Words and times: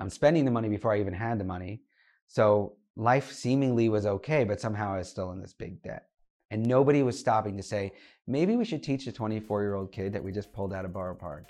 I'm 0.00 0.10
spending 0.10 0.44
the 0.44 0.50
money 0.50 0.68
before 0.68 0.92
I 0.92 1.00
even 1.00 1.14
had 1.14 1.38
the 1.38 1.44
money. 1.44 1.82
So 2.26 2.76
life 2.96 3.32
seemingly 3.32 3.88
was 3.88 4.06
okay, 4.06 4.44
but 4.44 4.60
somehow 4.60 4.94
I 4.94 4.98
was 4.98 5.08
still 5.08 5.32
in 5.32 5.40
this 5.40 5.52
big 5.52 5.82
debt. 5.82 6.08
And 6.50 6.66
nobody 6.66 7.02
was 7.02 7.18
stopping 7.18 7.56
to 7.56 7.62
say, 7.62 7.92
maybe 8.26 8.56
we 8.56 8.64
should 8.64 8.82
teach 8.82 9.06
a 9.06 9.12
24 9.12 9.62
year 9.62 9.74
old 9.74 9.92
kid 9.92 10.12
that 10.12 10.22
we 10.22 10.32
just 10.32 10.52
pulled 10.52 10.72
out 10.72 10.84
of 10.84 10.92
Borough 10.92 11.14
Park 11.14 11.48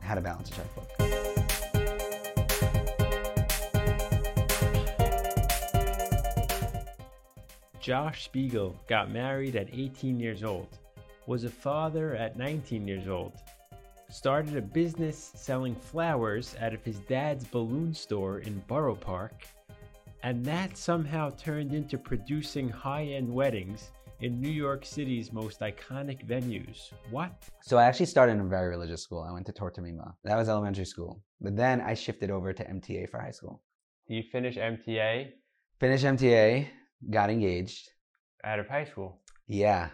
how 0.00 0.14
to 0.14 0.20
balance 0.20 0.50
a 0.50 0.52
checkbook. 0.52 0.88
Josh 7.80 8.24
Spiegel 8.24 8.76
got 8.88 9.10
married 9.10 9.56
at 9.56 9.68
18 9.72 10.20
years 10.20 10.44
old, 10.44 10.78
was 11.26 11.44
a 11.44 11.50
father 11.50 12.14
at 12.14 12.36
19 12.36 12.86
years 12.86 13.08
old, 13.08 13.32
started 14.12 14.56
a 14.56 14.62
business 14.62 15.32
selling 15.34 15.74
flowers 15.74 16.54
out 16.60 16.74
of 16.74 16.84
his 16.84 16.98
dad's 17.00 17.44
balloon 17.44 17.94
store 17.94 18.40
in 18.40 18.62
Borough 18.68 18.94
Park, 18.94 19.46
and 20.22 20.44
that 20.44 20.76
somehow 20.76 21.30
turned 21.30 21.72
into 21.72 21.96
producing 21.96 22.68
high 22.68 23.04
end 23.04 23.32
weddings 23.32 23.90
in 24.20 24.38
New 24.40 24.50
York 24.50 24.84
City's 24.84 25.32
most 25.32 25.60
iconic 25.60 26.26
venues. 26.26 26.92
What? 27.10 27.32
So 27.62 27.78
I 27.78 27.84
actually 27.84 28.06
started 28.06 28.32
in 28.32 28.40
a 28.40 28.44
very 28.44 28.68
religious 28.68 29.02
school. 29.02 29.26
I 29.26 29.32
went 29.32 29.46
to 29.46 29.52
Torah 29.52 29.72
Temimah. 29.72 30.12
That 30.24 30.36
was 30.36 30.48
elementary 30.48 30.84
school. 30.84 31.22
But 31.40 31.56
then 31.56 31.80
I 31.80 31.94
shifted 31.94 32.30
over 32.30 32.52
to 32.52 32.64
MTA 32.64 33.08
for 33.08 33.18
high 33.18 33.30
school. 33.30 33.62
You 34.06 34.22
finish 34.30 34.56
MTA? 34.56 35.30
Finished 35.80 36.04
MTA, 36.04 36.68
got 37.10 37.30
engaged. 37.30 37.90
Out 38.44 38.58
of 38.58 38.68
high 38.68 38.84
school? 38.84 39.22
Yeah, 39.48 39.88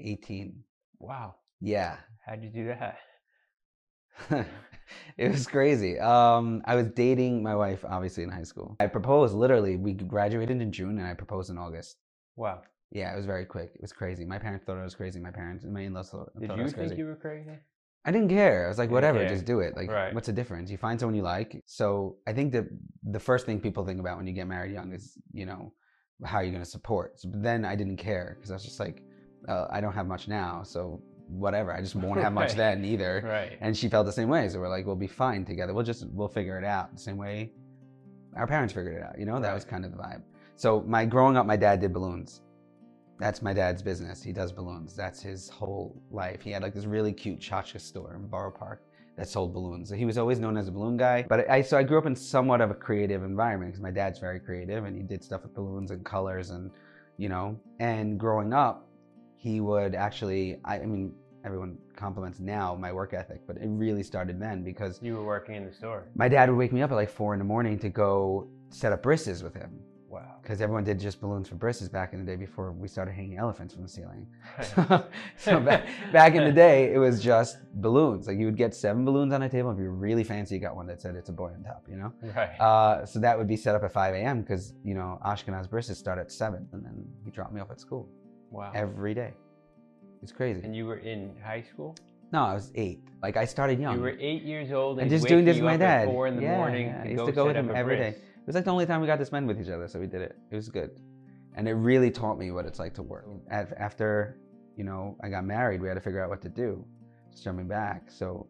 18. 0.00 0.64
Wow. 0.98 1.34
Yeah. 1.60 1.98
How'd 2.24 2.42
you 2.42 2.50
do 2.50 2.66
that? 2.68 2.98
it 5.18 5.30
was 5.30 5.46
crazy. 5.46 5.98
Um, 5.98 6.62
I 6.64 6.74
was 6.74 6.86
dating 6.88 7.42
my 7.42 7.54
wife, 7.54 7.84
obviously, 7.88 8.22
in 8.22 8.30
high 8.30 8.42
school. 8.44 8.76
I 8.80 8.86
proposed 8.86 9.34
literally, 9.34 9.76
we 9.76 9.92
graduated 9.92 10.60
in 10.60 10.72
June 10.72 10.98
and 10.98 11.06
I 11.06 11.14
proposed 11.14 11.50
in 11.50 11.58
August. 11.58 11.96
Wow. 12.36 12.62
Yeah, 12.90 13.12
it 13.12 13.16
was 13.16 13.26
very 13.26 13.44
quick. 13.44 13.72
It 13.74 13.82
was 13.82 13.92
crazy. 13.92 14.24
My 14.24 14.38
parents 14.38 14.64
thought 14.64 14.78
I 14.78 14.84
was 14.84 14.94
crazy. 14.94 15.20
My 15.20 15.30
parents 15.30 15.64
and 15.64 15.74
my 15.74 15.82
in-laws 15.82 16.10
thought, 16.10 16.30
Did 16.40 16.48
thought 16.48 16.56
you 16.56 16.62
I 16.62 16.64
was 16.64 16.72
think 16.72 16.88
crazy. 16.88 17.00
you 17.00 17.06
were 17.06 17.16
crazy? 17.16 17.50
I 18.04 18.10
didn't 18.10 18.28
care. 18.30 18.64
I 18.64 18.68
was 18.68 18.78
like, 18.78 18.90
whatever, 18.90 19.26
just 19.26 19.44
do 19.44 19.60
it. 19.60 19.76
Like, 19.76 19.90
Right. 19.90 20.14
what's 20.14 20.28
the 20.28 20.32
difference? 20.32 20.70
You 20.70 20.78
find 20.78 20.98
someone 20.98 21.14
you 21.14 21.22
like. 21.22 21.62
So 21.66 22.16
I 22.26 22.32
think 22.32 22.52
that 22.52 22.64
the 23.02 23.20
first 23.20 23.44
thing 23.44 23.60
people 23.60 23.84
think 23.84 24.00
about 24.00 24.16
when 24.16 24.26
you 24.26 24.32
get 24.32 24.46
married 24.46 24.72
young 24.72 24.92
is, 24.92 25.18
you 25.32 25.44
know, 25.44 25.72
how 26.24 26.38
are 26.38 26.42
you're 26.42 26.52
going 26.52 26.64
to 26.64 26.70
support. 26.70 27.20
So, 27.20 27.28
but 27.28 27.42
then 27.42 27.64
I 27.66 27.76
didn't 27.76 27.98
care 27.98 28.36
because 28.36 28.50
I 28.50 28.54
was 28.54 28.64
just 28.64 28.80
like, 28.80 29.02
uh, 29.46 29.66
I 29.70 29.80
don't 29.80 29.92
have 29.92 30.06
much 30.06 30.26
now, 30.26 30.62
so 30.62 31.02
whatever. 31.28 31.72
I 31.72 31.80
just 31.80 31.94
won't 32.04 32.20
have 32.20 32.32
much 32.32 32.50
Right. 32.50 32.56
then 32.56 32.84
either. 32.84 33.22
Right. 33.24 33.58
And 33.60 33.76
she 33.76 33.88
felt 33.88 34.06
the 34.06 34.12
same 34.12 34.28
way. 34.28 34.48
So 34.48 34.58
we're 34.60 34.68
like, 34.68 34.86
we'll 34.86 34.96
be 34.96 35.06
fine 35.06 35.44
together. 35.44 35.74
We'll 35.74 35.84
just 35.84 36.06
we'll 36.12 36.28
figure 36.28 36.58
it 36.58 36.64
out 36.64 36.92
the 36.92 37.00
same 37.00 37.16
way 37.16 37.52
our 38.36 38.46
parents 38.46 38.72
figured 38.72 38.94
it 38.96 39.02
out. 39.02 39.18
You 39.18 39.26
know, 39.26 39.40
that 39.40 39.52
was 39.54 39.64
kind 39.64 39.84
of 39.84 39.90
the 39.90 39.98
vibe. 39.98 40.22
So 40.56 40.82
my 40.86 41.04
growing 41.04 41.36
up, 41.36 41.46
my 41.46 41.56
dad 41.56 41.80
did 41.80 41.92
balloons. 41.92 42.42
That's 43.18 43.42
my 43.42 43.52
dad's 43.52 43.82
business. 43.82 44.22
He 44.22 44.32
does 44.32 44.52
balloons. 44.52 44.94
That's 44.94 45.20
his 45.20 45.48
whole 45.48 46.00
life. 46.10 46.40
He 46.40 46.50
had 46.50 46.62
like 46.62 46.74
this 46.74 46.84
really 46.84 47.12
cute 47.12 47.40
tchotchke 47.40 47.80
store 47.80 48.14
in 48.14 48.28
Borough 48.28 48.52
Park 48.52 48.82
that 49.16 49.28
sold 49.28 49.52
balloons. 49.52 49.88
So 49.88 49.96
he 49.96 50.04
was 50.04 50.18
always 50.18 50.38
known 50.38 50.56
as 50.56 50.68
a 50.68 50.70
balloon 50.70 50.96
guy. 50.96 51.24
But 51.28 51.50
I 51.50 51.62
so 51.62 51.76
I 51.76 51.82
grew 51.82 51.98
up 51.98 52.06
in 52.06 52.14
somewhat 52.14 52.60
of 52.60 52.70
a 52.70 52.74
creative 52.74 53.24
environment 53.24 53.72
because 53.72 53.82
my 53.82 53.90
dad's 53.90 54.20
very 54.20 54.38
creative 54.38 54.84
and 54.84 54.96
he 54.96 55.02
did 55.02 55.24
stuff 55.24 55.42
with 55.42 55.54
balloons 55.54 55.90
and 55.90 56.04
colors 56.04 56.50
and 56.50 56.70
you 57.16 57.28
know. 57.28 57.58
And 57.80 58.18
growing 58.20 58.52
up, 58.52 58.87
he 59.38 59.60
would 59.60 59.94
actually. 59.94 60.58
I, 60.64 60.80
I 60.80 60.86
mean, 60.86 61.14
everyone 61.44 61.78
compliments 61.96 62.40
now 62.40 62.74
my 62.74 62.92
work 62.92 63.14
ethic, 63.14 63.40
but 63.46 63.56
it 63.56 63.66
really 63.68 64.02
started 64.02 64.38
then 64.40 64.62
because 64.64 64.98
You 65.02 65.14
were 65.14 65.24
working 65.24 65.54
in 65.54 65.64
the 65.64 65.72
store. 65.72 66.04
my 66.14 66.28
dad 66.28 66.50
would 66.50 66.58
wake 66.58 66.72
me 66.72 66.82
up 66.82 66.90
at 66.90 66.94
like 66.96 67.10
four 67.10 67.32
in 67.32 67.38
the 67.38 67.44
morning 67.44 67.78
to 67.78 67.88
go 67.88 68.48
set 68.70 68.92
up 68.92 69.02
brisses 69.02 69.42
with 69.42 69.54
him 69.54 69.80
Wow. 70.10 70.36
because 70.42 70.60
everyone 70.60 70.84
did 70.84 70.98
just 70.98 71.20
balloons 71.20 71.48
for 71.48 71.54
brisses 71.54 71.88
back 71.88 72.12
in 72.12 72.18
the 72.18 72.24
day 72.24 72.36
before 72.36 72.72
we 72.72 72.88
started 72.88 73.12
hanging 73.12 73.36
elephants 73.38 73.72
from 73.74 73.82
the 73.84 73.88
ceiling. 73.88 74.26
Right. 74.58 75.04
so 75.36 75.60
back, 75.60 75.86
back 76.12 76.34
in 76.34 76.44
the 76.44 76.52
day, 76.52 76.92
it 76.92 76.98
was 76.98 77.22
just 77.22 77.58
balloons. 77.74 78.26
Like 78.26 78.38
you 78.38 78.46
would 78.46 78.56
get 78.56 78.74
seven 78.74 79.04
balloons 79.04 79.32
on 79.32 79.42
a 79.42 79.48
table. 79.48 79.70
If 79.70 79.78
you're 79.78 79.90
really 79.92 80.24
fancy, 80.24 80.54
you 80.56 80.60
got 80.60 80.74
one 80.76 80.86
that 80.88 81.00
said 81.00 81.14
it's 81.14 81.28
a 81.28 81.32
boy 81.32 81.50
on 81.56 81.62
top, 81.62 81.84
you 81.88 81.96
know? 81.96 82.12
Right. 82.34 82.58
Uh, 82.60 83.06
so 83.06 83.20
that 83.20 83.38
would 83.38 83.48
be 83.48 83.56
set 83.56 83.74
up 83.76 83.84
at 83.84 83.92
5 83.92 84.14
a.m. 84.14 84.40
because, 84.42 84.72
you 84.84 84.94
know, 84.94 85.18
Ashkenaz 85.24 85.68
brisses 85.70 85.98
start 85.98 86.18
at 86.18 86.32
7 86.32 86.68
and 86.72 86.84
then 86.84 87.04
he 87.24 87.30
dropped 87.30 87.52
me 87.52 87.60
off 87.60 87.70
at 87.70 87.80
school 87.80 88.08
wow. 88.50 88.72
every 88.74 89.14
day. 89.14 89.34
It's 90.22 90.32
crazy. 90.32 90.60
and 90.64 90.74
you 90.74 90.86
were 90.86 90.96
in 90.98 91.36
high 91.44 91.62
school? 91.62 91.94
no, 92.32 92.44
I 92.44 92.54
was 92.54 92.72
eight. 92.74 93.00
Like 93.22 93.36
I 93.36 93.44
started 93.44 93.80
young. 93.80 93.96
You 93.96 94.02
were 94.02 94.16
eight 94.18 94.42
years 94.42 94.72
old 94.72 94.98
and, 94.98 95.02
and 95.02 95.10
just 95.10 95.26
doing 95.26 95.44
this 95.44 95.56
with 95.56 95.64
my 95.64 95.76
dad. 95.76 96.06
four 96.06 96.26
in 96.26 96.36
the 96.36 96.42
yeah, 96.42 96.56
morning 96.56 96.86
yeah. 96.88 97.02
I 97.04 97.08
used 97.08 97.26
to 97.26 97.32
go 97.32 97.46
with 97.46 97.56
him 97.56 97.70
every 97.74 97.96
day. 97.96 98.08
It 98.08 98.46
was 98.46 98.54
like 98.54 98.64
the 98.64 98.70
only 98.70 98.86
time 98.86 99.00
we 99.00 99.06
got 99.06 99.18
to 99.18 99.24
spend 99.24 99.46
with 99.46 99.60
each 99.60 99.68
other, 99.68 99.88
so 99.88 99.98
we 99.98 100.06
did 100.06 100.22
it. 100.22 100.36
It 100.50 100.56
was 100.56 100.68
good, 100.68 100.90
and 101.54 101.68
it 101.68 101.74
really 101.74 102.10
taught 102.10 102.38
me 102.38 102.50
what 102.50 102.64
it's 102.64 102.78
like 102.78 102.94
to 102.94 103.02
work. 103.02 103.26
After, 103.50 104.38
you 104.76 104.84
know, 104.84 105.16
I 105.22 105.28
got 105.28 105.44
married, 105.44 105.82
we 105.82 105.88
had 105.88 105.94
to 105.94 106.00
figure 106.00 106.22
out 106.22 106.30
what 106.30 106.40
to 106.42 106.48
do. 106.48 106.84
Just 107.30 107.44
jumping 107.44 107.68
back, 107.68 108.10
so 108.10 108.46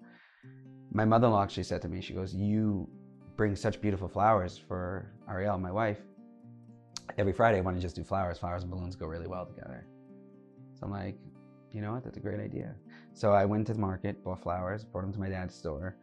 my 0.93 1.05
mother-in-law 1.05 1.43
actually 1.43 1.65
said 1.65 1.83
to 1.83 1.89
me, 1.89 2.01
she 2.01 2.15
goes, 2.15 2.35
"You 2.35 2.89
bring 3.37 3.55
such 3.57 3.81
beautiful 3.81 4.09
flowers 4.09 4.59
for 4.59 5.13
Ariel, 5.29 5.59
my 5.59 5.73
wife. 5.73 5.99
Every 7.17 7.33
Friday, 7.33 7.59
I 7.59 7.61
want 7.63 7.77
to 7.77 7.83
just 7.83 7.97
do 7.97 8.05
flowers. 8.05 8.39
Flowers 8.39 8.63
and 8.63 8.71
balloons 8.71 8.95
go 8.97 9.07
really 9.07 9.27
well 9.27 9.47
together." 9.47 9.87
So 10.75 10.87
I'm 10.87 10.93
like, 10.93 11.17
you 11.73 11.81
know 11.81 11.93
what? 11.93 12.05
That's 12.05 12.17
a 12.17 12.21
great 12.21 12.41
idea. 12.41 12.75
So 13.15 13.33
I 13.33 13.45
went 13.45 13.67
to 13.69 13.73
the 13.75 13.81
market, 13.81 14.23
bought 14.23 14.43
flowers, 14.43 14.85
brought 14.85 15.03
them 15.03 15.13
to 15.13 15.19
my 15.19 15.29
dad's 15.29 15.55
store, 15.55 15.97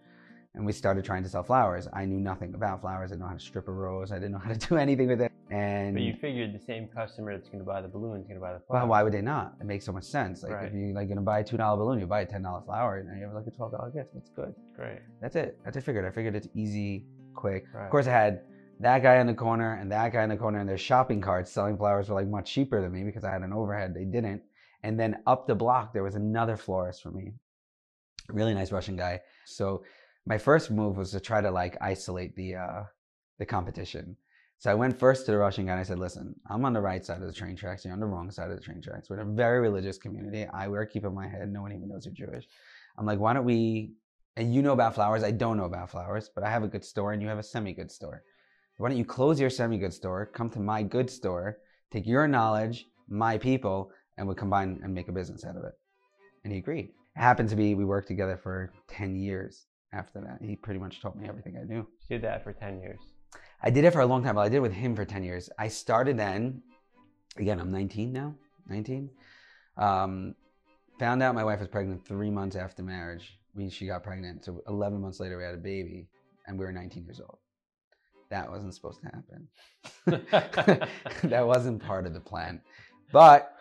and 0.54 0.66
we 0.66 0.72
started 0.74 1.06
trying 1.06 1.24
to 1.24 1.30
sell 1.30 1.44
flowers. 1.44 1.88
I 1.94 2.06
knew 2.06 2.20
nothing 2.20 2.54
about 2.56 2.82
flowers. 2.82 3.12
I 3.12 3.14
didn't 3.14 3.22
know 3.22 3.28
how 3.28 3.34
to 3.36 3.40
strip 3.40 3.68
a 3.68 3.72
rose. 3.72 4.12
I 4.12 4.16
didn't 4.16 4.34
know 4.34 4.40
how 4.40 4.52
to 4.52 4.58
do 4.70 4.76
anything 4.78 5.08
with 5.08 5.22
it. 5.22 5.32
And 5.52 5.94
But 5.94 6.02
you 6.02 6.14
figured 6.20 6.54
the 6.54 6.60
same 6.60 6.88
customer 6.88 7.34
that's 7.38 7.48
going 7.50 7.60
to 7.60 7.66
buy 7.66 7.80
the 7.80 7.88
balloon 7.88 8.20
is 8.20 8.26
going 8.28 8.36
to 8.36 8.42
buy 8.42 8.54
the 8.54 8.60
flower. 8.60 8.80
well, 8.82 8.88
why 8.88 9.04
would 9.04 9.14
they 9.14 9.22
not? 9.22 9.54
It 9.62 9.66
makes 9.66 9.86
so 9.86 9.92
much 9.94 10.04
sense. 10.04 10.44
Like 10.44 10.52
Right. 10.52 10.66
if 10.68 10.74
you're 10.74 10.94
like 10.94 11.08
gonna 11.08 11.22
buy 11.22 11.40
a 11.40 11.44
two 11.44 11.56
dollar 11.56 11.78
balloon, 11.78 12.00
you 12.00 12.08
buy 12.08 12.22
a 12.22 12.26
ten 12.26 12.42
dollar 12.42 12.62
flower, 12.64 12.98
and 12.98 13.18
you 13.18 13.24
have 13.26 13.34
like 13.34 13.48
a 13.48 13.52
twelve 13.52 13.72
dollar 13.72 13.92
gift. 13.92 14.10
That's 14.14 14.30
good. 14.30 14.54
Great. 14.76 15.00
That's 15.22 15.36
it. 15.36 15.58
That's 15.64 15.76
what 15.78 15.84
I 15.84 15.86
figured. 15.86 16.06
I 16.06 16.10
figured 16.12 16.36
it's 16.36 16.48
easy, 16.56 17.06
quick. 17.36 17.66
Right. 17.74 17.86
Of 17.86 17.92
course, 17.92 18.08
I 18.08 18.12
had 18.12 18.42
that 18.80 19.04
guy 19.04 19.18
in 19.18 19.28
the 19.28 19.34
corner 19.34 19.76
and 19.76 19.92
that 19.92 20.12
guy 20.12 20.24
in 20.24 20.30
the 20.30 20.38
corner, 20.38 20.60
and 20.60 20.68
their 20.68 20.78
shopping 20.78 21.22
carts 21.22 21.52
selling 21.52 21.78
flowers 21.78 22.10
were 22.10 22.16
like 22.16 22.28
much 22.28 22.52
cheaper 22.52 22.82
than 22.82 22.92
me 22.92 23.04
because 23.04 23.24
I 23.24 23.32
had 23.32 23.42
an 23.42 23.54
overhead. 23.54 23.94
They 23.94 24.06
didn't. 24.06 24.42
And 24.84 25.00
then 25.00 25.18
up 25.26 25.48
the 25.48 25.56
block, 25.56 25.94
there 25.94 26.04
was 26.04 26.16
another 26.16 26.58
florist 26.58 27.02
for 27.02 27.12
me. 27.12 27.34
Really 28.30 28.54
nice 28.54 28.72
Russian 28.72 28.96
guy. 28.96 29.22
So 29.46 29.84
my 30.26 30.38
first 30.38 30.72
move 30.72 30.98
was 30.98 31.12
to 31.12 31.20
try 31.20 31.42
to 31.42 31.52
like 31.52 31.78
isolate 31.82 32.36
the 32.36 32.56
uh, 32.56 32.84
the 33.40 33.46
competition. 33.46 34.18
So 34.58 34.72
I 34.72 34.76
went 34.76 34.98
first 34.98 35.26
to 35.26 35.32
the 35.32 35.38
Russian 35.38 35.66
guy 35.66 35.74
and 35.74 35.82
I 35.82 35.84
said, 35.84 36.00
"Listen, 36.00 36.36
I'm 36.50 36.66
on 36.66 36.74
the 36.74 36.82
right 36.82 37.06
side 37.06 37.22
of 37.22 37.28
the 37.28 37.34
train 37.34 37.56
tracks. 37.56 37.86
You're 37.86 37.94
on 37.94 38.00
the 38.00 38.06
wrong 38.06 38.32
side 38.32 38.50
of 38.50 38.58
the 38.58 38.64
train 38.64 38.82
tracks. 38.82 39.10
We're 39.10 39.20
in 39.20 39.28
a 39.28 39.32
very 39.34 39.60
religious 39.60 39.98
community. 39.98 40.46
I 40.46 40.68
wear 40.68 40.86
kippah 40.86 41.06
on 41.06 41.16
my 41.16 41.28
head. 41.28 41.52
No 41.52 41.62
one 41.62 41.74
even 41.74 41.90
knows 41.90 42.06
you're 42.06 42.28
Jewish. 42.28 42.48
I'm 42.98 43.06
like, 43.06 43.20
why 43.20 43.34
don't 43.34 43.46
we? 43.46 43.94
And 44.38 44.54
you 44.54 44.62
know 44.62 44.74
about 44.74 44.96
flowers. 44.96 45.24
I 45.24 45.32
don't 45.32 45.58
know 45.58 45.66
about 45.66 45.92
flowers, 45.92 46.30
but 46.34 46.44
I 46.44 46.50
have 46.50 46.64
a 46.64 46.68
good 46.68 46.84
store 46.84 47.14
and 47.14 47.22
you 47.22 47.28
have 47.28 47.40
a 47.40 47.44
semi-good 47.44 47.92
store. 47.92 48.24
Why 48.78 48.90
don't 48.90 48.98
you 48.98 49.06
close 49.06 49.40
your 49.40 49.50
semi-good 49.50 49.94
store, 49.94 50.26
come 50.26 50.50
to 50.52 50.60
my 50.60 50.84
good 50.84 51.10
store, 51.10 51.60
take 51.92 52.06
your 52.06 52.28
knowledge, 52.28 52.88
my 53.08 53.38
people, 53.38 53.92
and 54.18 54.28
we 54.28 54.36
combine 54.36 54.80
and 54.84 54.94
make 54.94 55.08
a 55.08 55.14
business 55.14 55.46
out 55.46 55.56
of 55.56 55.64
it?" 55.64 55.74
And 56.44 56.52
he 56.54 56.60
agreed. 56.60 56.90
It 57.16 57.20
happened 57.20 57.50
to 57.50 57.56
be 57.56 57.76
we 57.76 57.86
worked 57.86 58.08
together 58.08 58.38
for 58.38 58.72
ten 58.88 59.16
years. 59.16 59.68
After 59.96 60.20
that, 60.22 60.42
he 60.42 60.58
pretty 60.58 60.80
much 60.80 61.02
taught 61.02 61.16
me 61.16 61.28
everything 61.28 61.56
I 61.58 61.64
knew. 61.64 61.88
You 62.10 62.18
did 62.18 62.22
that 62.24 62.44
for 62.44 62.52
10 62.52 62.82
years. 62.82 63.00
I 63.64 63.70
did 63.70 63.86
it 63.86 63.92
for 63.92 64.02
a 64.02 64.06
long 64.06 64.24
time, 64.24 64.36
but 64.36 64.42
I 64.42 64.50
did 64.50 64.58
it 64.58 64.62
with 64.62 64.74
him 64.74 64.94
for 64.94 65.06
10 65.06 65.24
years. 65.24 65.50
I 65.58 65.70
started 65.70 66.18
then, 66.18 66.62
again, 67.38 67.62
I'm 67.62 67.72
19 67.72 68.12
now, 68.12 68.36
19. 68.68 69.10
Um, 69.78 70.36
found 71.00 71.24
out 71.24 71.34
my 71.34 71.46
wife 71.46 71.60
was 71.60 71.70
pregnant 71.70 72.06
three 72.06 72.30
months 72.30 72.58
after 72.58 72.84
marriage. 72.84 73.40
We, 73.56 73.70
she 73.70 73.88
got 73.88 74.04
pregnant. 74.04 74.44
So 74.44 74.62
11 74.68 75.00
months 75.00 75.22
later, 75.22 75.38
we 75.38 75.46
had 75.46 75.56
a 75.56 75.60
baby, 75.60 76.10
and 76.46 76.60
we 76.60 76.66
were 76.66 76.74
19 76.74 77.06
years 77.06 77.22
old. 77.22 77.38
That 78.30 78.50
wasn't 78.50 78.74
supposed 78.74 79.02
to 79.02 79.08
happen. 79.08 79.48
that 81.24 81.46
wasn't 81.46 81.82
part 81.82 82.06
of 82.06 82.14
the 82.14 82.20
plan. 82.20 82.62
But 83.12 83.56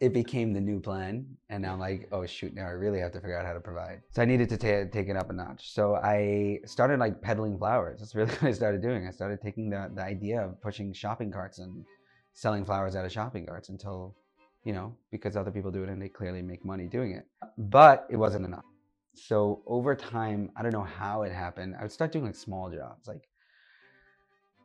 it 0.00 0.12
became 0.12 0.52
the 0.52 0.60
new 0.60 0.80
plan. 0.80 1.26
And 1.48 1.62
now 1.62 1.72
I'm 1.72 1.80
like, 1.80 2.08
oh, 2.12 2.26
shoot, 2.26 2.54
now 2.54 2.66
I 2.66 2.70
really 2.70 3.00
have 3.00 3.12
to 3.12 3.20
figure 3.20 3.38
out 3.38 3.46
how 3.46 3.52
to 3.54 3.60
provide. 3.60 4.02
So 4.10 4.22
I 4.22 4.24
needed 4.24 4.48
to 4.50 4.56
ta- 4.56 4.90
take 4.92 5.08
it 5.08 5.16
up 5.16 5.30
a 5.30 5.32
notch. 5.32 5.72
So 5.72 5.96
I 5.96 6.60
started 6.66 6.98
like 7.00 7.22
peddling 7.22 7.58
flowers. 7.58 8.00
That's 8.00 8.14
really 8.14 8.30
what 8.40 8.44
I 8.44 8.52
started 8.52 8.82
doing. 8.82 9.06
I 9.06 9.10
started 9.10 9.40
taking 9.40 9.70
the, 9.70 9.90
the 9.94 10.02
idea 10.02 10.44
of 10.44 10.60
pushing 10.60 10.92
shopping 10.92 11.30
carts 11.32 11.58
and 11.58 11.84
selling 12.34 12.64
flowers 12.64 12.96
out 12.96 13.04
of 13.04 13.12
shopping 13.12 13.46
carts 13.46 13.68
until, 13.68 14.14
you 14.64 14.72
know, 14.72 14.94
because 15.10 15.36
other 15.36 15.50
people 15.50 15.70
do 15.70 15.84
it 15.84 15.88
and 15.88 16.02
they 16.02 16.08
clearly 16.08 16.42
make 16.42 16.64
money 16.64 16.86
doing 16.86 17.12
it. 17.12 17.26
But 17.56 18.06
it 18.10 18.16
wasn't 18.16 18.44
enough. 18.44 18.64
So 19.14 19.62
over 19.66 19.94
time, 19.94 20.50
I 20.56 20.62
don't 20.62 20.72
know 20.72 20.82
how 20.82 21.22
it 21.22 21.32
happened. 21.32 21.76
I 21.78 21.82
would 21.82 21.92
start 21.92 22.10
doing 22.10 22.24
like 22.24 22.34
small 22.34 22.68
jobs, 22.70 23.06
like 23.06 23.28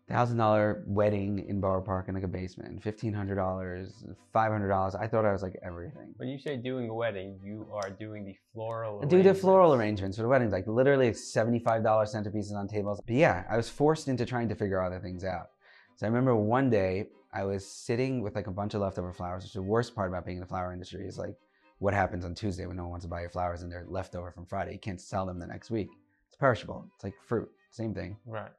thousand 0.09 0.37
dollar 0.37 0.83
wedding 0.87 1.45
in 1.47 1.61
Borough 1.61 1.81
Park 1.81 2.07
in 2.07 2.15
like 2.15 2.23
a 2.23 2.27
basement, 2.27 2.81
fifteen 2.81 3.13
hundred 3.13 3.35
dollars, 3.35 4.03
five 4.33 4.51
hundred 4.51 4.69
dollars. 4.69 4.95
I 4.95 5.07
thought 5.07 5.25
I 5.25 5.31
was 5.31 5.43
like 5.43 5.55
everything. 5.63 6.13
When 6.17 6.27
you 6.27 6.39
say 6.39 6.57
doing 6.57 6.89
a 6.89 6.93
wedding, 6.93 7.39
you 7.43 7.67
are 7.73 7.89
doing 7.89 8.25
the 8.25 8.35
floral. 8.53 9.01
Do 9.01 9.21
the 9.21 9.33
floral 9.33 9.73
arrangements. 9.73 10.17
for 10.17 10.23
the 10.23 10.29
weddings, 10.29 10.51
like 10.51 10.67
literally 10.67 11.13
seventy-five 11.13 11.83
dollar 11.83 12.05
centerpieces 12.05 12.53
on 12.53 12.67
tables. 12.67 12.99
But 13.05 13.15
yeah, 13.15 13.43
I 13.49 13.55
was 13.55 13.69
forced 13.69 14.07
into 14.07 14.25
trying 14.25 14.49
to 14.49 14.55
figure 14.55 14.81
other 14.81 14.99
things 14.99 15.23
out. 15.23 15.47
So 15.95 16.05
I 16.05 16.09
remember 16.09 16.35
one 16.35 16.69
day 16.69 17.07
I 17.33 17.43
was 17.43 17.65
sitting 17.65 18.21
with 18.21 18.35
like 18.35 18.47
a 18.47 18.51
bunch 18.51 18.73
of 18.73 18.81
leftover 18.81 19.13
flowers. 19.13 19.43
Which 19.43 19.53
the 19.53 19.61
worst 19.61 19.95
part 19.95 20.09
about 20.09 20.25
being 20.25 20.37
in 20.37 20.41
the 20.41 20.47
flower 20.47 20.73
industry 20.73 21.05
is 21.05 21.17
like 21.17 21.35
what 21.77 21.93
happens 21.93 22.25
on 22.25 22.33
Tuesday 22.35 22.65
when 22.65 22.77
no 22.77 22.83
one 22.83 22.91
wants 22.91 23.05
to 23.05 23.09
buy 23.09 23.21
your 23.21 23.29
flowers 23.29 23.61
and 23.61 23.71
they're 23.71 23.85
leftover 23.87 24.31
from 24.31 24.45
Friday. 24.45 24.73
You 24.73 24.79
can't 24.79 24.99
sell 24.99 25.25
them 25.25 25.39
the 25.39 25.47
next 25.47 25.69
week. 25.71 25.89
It's 26.27 26.35
perishable. 26.35 26.85
It's 26.95 27.03
like 27.03 27.13
fruit, 27.25 27.49
same 27.71 27.93
thing. 27.93 28.17
Right. 28.25 28.51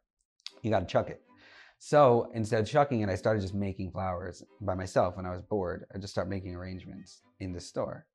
You 0.62 0.70
got 0.70 0.80
to 0.80 0.86
chuck 0.86 1.10
it. 1.10 1.22
So 1.82 2.30
instead 2.34 2.60
of 2.60 2.68
chucking 2.68 3.00
it, 3.00 3.08
I 3.08 3.14
started 3.14 3.40
just 3.40 3.54
making 3.54 3.90
flowers 3.90 4.44
by 4.60 4.74
myself 4.74 5.16
when 5.16 5.24
I 5.24 5.30
was 5.30 5.40
bored. 5.40 5.86
I 5.94 5.98
just 5.98 6.12
started 6.12 6.28
making 6.28 6.54
arrangements 6.54 7.22
in 7.40 7.54
the 7.54 7.60
store. 7.60 8.06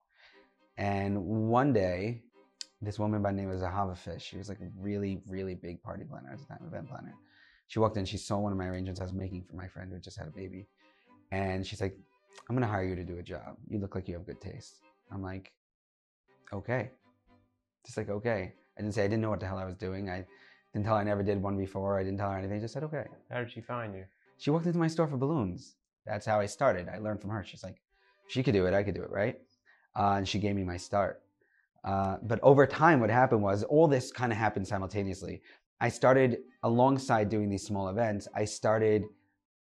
And 0.77 1.19
one 1.25 1.73
day, 1.73 2.21
this 2.79 2.99
woman 2.99 3.23
by 3.23 3.31
name 3.31 3.49
of 3.49 3.59
Zahava 3.59 3.97
Fish, 3.97 4.21
she 4.21 4.37
was 4.37 4.49
like 4.49 4.59
a 4.59 4.69
really, 4.77 5.19
really 5.27 5.55
big 5.55 5.81
party 5.81 6.03
planner 6.03 6.31
at 6.31 6.37
the 6.37 6.45
time, 6.45 6.59
event 6.67 6.87
planner. 6.87 7.15
She 7.65 7.79
walked 7.79 7.97
in, 7.97 8.05
she 8.05 8.17
saw 8.17 8.37
one 8.37 8.51
of 8.51 8.57
my 8.59 8.67
arrangements 8.67 9.01
I 9.01 9.03
was 9.03 9.13
making 9.13 9.45
for 9.49 9.55
my 9.55 9.67
friend 9.67 9.91
who 9.91 9.99
just 9.99 10.19
had 10.19 10.27
a 10.27 10.31
baby. 10.31 10.67
And 11.31 11.65
she's 11.65 11.81
like, 11.81 11.97
I'm 12.47 12.55
gonna 12.55 12.67
hire 12.67 12.85
you 12.85 12.95
to 12.95 13.03
do 13.03 13.17
a 13.17 13.23
job. 13.23 13.57
You 13.67 13.79
look 13.79 13.95
like 13.95 14.07
you 14.07 14.13
have 14.13 14.27
good 14.27 14.41
taste. 14.41 14.75
I'm 15.11 15.23
like, 15.23 15.51
okay. 16.53 16.91
Just 17.83 17.97
like, 17.97 18.09
okay. 18.09 18.53
I 18.77 18.81
didn't 18.81 18.93
say 18.93 19.05
I 19.05 19.07
didn't 19.07 19.21
know 19.21 19.31
what 19.31 19.39
the 19.39 19.47
hell 19.47 19.57
I 19.57 19.65
was 19.65 19.75
doing. 19.75 20.07
I 20.07 20.27
didn't 20.75 20.87
tell 20.87 20.95
I 20.97 21.03
never 21.03 21.23
did 21.23 21.41
one 21.41 21.55
before. 21.55 21.97
I 21.97 22.03
didn't 22.03 22.19
tell 22.19 22.29
her 22.29 22.37
anything. 22.37 22.57
I 22.57 22.59
just 22.59 22.73
said, 22.73 22.83
okay. 22.83 23.05
How 23.31 23.39
did 23.39 23.49
she 23.49 23.61
find 23.61 23.95
you? 23.95 24.03
She 24.37 24.49
walked 24.49 24.65
into 24.65 24.77
my 24.77 24.89
store 24.89 25.07
for 25.07 25.15
balloons. 25.15 25.75
That's 26.05 26.25
how 26.25 26.41
I 26.41 26.47
started. 26.47 26.89
I 26.89 26.97
learned 26.97 27.21
from 27.21 27.29
her. 27.29 27.45
She's 27.45 27.63
like, 27.63 27.77
she 28.27 28.43
could 28.43 28.53
do 28.53 28.65
it. 28.65 28.73
I 28.73 28.83
could 28.83 28.93
do 28.93 29.01
it, 29.01 29.09
right? 29.09 29.39
Uh, 29.95 30.15
and 30.17 30.27
she 30.27 30.37
gave 30.37 30.53
me 30.53 30.65
my 30.65 30.75
start. 30.75 31.21
Uh, 31.85 32.17
but 32.23 32.41
over 32.43 32.67
time, 32.67 32.99
what 32.99 33.09
happened 33.09 33.41
was 33.41 33.63
all 33.63 33.87
this 33.87 34.11
kind 34.11 34.33
of 34.33 34.37
happened 34.37 34.67
simultaneously. 34.67 35.41
I 35.79 35.87
started 35.87 36.39
alongside 36.63 37.29
doing 37.29 37.49
these 37.49 37.65
small 37.65 37.87
events. 37.87 38.27
I 38.35 38.43
started 38.43 39.05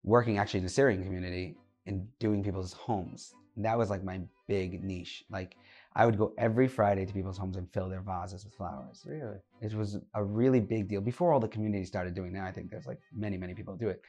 working 0.03 0.37
actually 0.37 0.59
in 0.59 0.65
the 0.65 0.69
Syrian 0.69 1.03
community 1.03 1.55
and 1.87 2.07
doing 2.19 2.43
people's 2.43 2.73
homes. 2.73 3.33
And 3.55 3.65
that 3.65 3.79
was 3.79 3.89
like 3.89 4.03
my 4.03 4.21
big 4.47 4.83
niche. 4.83 5.23
Like 5.31 5.55
I 5.95 6.05
would 6.05 6.17
go 6.17 6.33
every 6.37 6.67
Friday 6.67 7.05
to 7.05 7.13
people's 7.13 7.37
homes 7.37 7.57
and 7.57 7.71
fill 7.73 7.89
their 7.89 8.01
vases 8.01 8.45
with 8.45 8.53
flowers. 8.53 9.03
Really? 9.07 9.37
It 9.61 9.73
was 9.73 9.97
a 10.13 10.23
really 10.23 10.59
big 10.59 10.87
deal. 10.87 11.01
Before 11.01 11.33
all 11.33 11.39
the 11.39 11.47
community 11.47 11.83
started 11.83 12.13
doing 12.13 12.33
that, 12.33 12.43
I 12.43 12.51
think 12.51 12.69
there's 12.69 12.85
like 12.85 12.99
many, 13.13 13.37
many 13.37 13.53
people 13.53 13.75
do 13.75 13.89
it. 13.89 14.01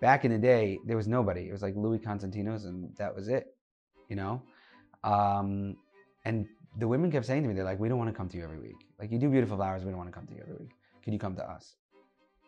Back 0.00 0.24
in 0.24 0.30
the 0.30 0.38
day, 0.38 0.78
there 0.86 0.96
was 0.96 1.08
nobody. 1.08 1.48
It 1.48 1.52
was 1.52 1.62
like 1.62 1.74
Louis 1.76 1.98
Constantinos, 1.98 2.64
and 2.66 2.94
that 2.96 3.14
was 3.14 3.28
it, 3.28 3.56
you 4.08 4.16
know? 4.16 4.42
Um, 5.02 5.76
and 6.24 6.46
the 6.78 6.88
women 6.88 7.10
kept 7.10 7.26
saying 7.26 7.42
to 7.42 7.48
me, 7.48 7.54
they're 7.54 7.64
like, 7.64 7.78
we 7.78 7.88
don't 7.88 7.98
want 7.98 8.10
to 8.10 8.16
come 8.16 8.28
to 8.28 8.36
you 8.36 8.44
every 8.44 8.58
week. 8.58 8.86
Like, 8.98 9.10
you 9.10 9.18
do 9.18 9.28
beautiful 9.28 9.56
flowers, 9.56 9.84
we 9.84 9.90
don't 9.90 9.98
want 9.98 10.08
to 10.08 10.14
come 10.14 10.26
to 10.26 10.34
you 10.34 10.40
every 10.40 10.54
week. 10.54 10.72
Can 11.02 11.12
you 11.12 11.18
come 11.18 11.36
to 11.36 11.48
us? 11.48 11.76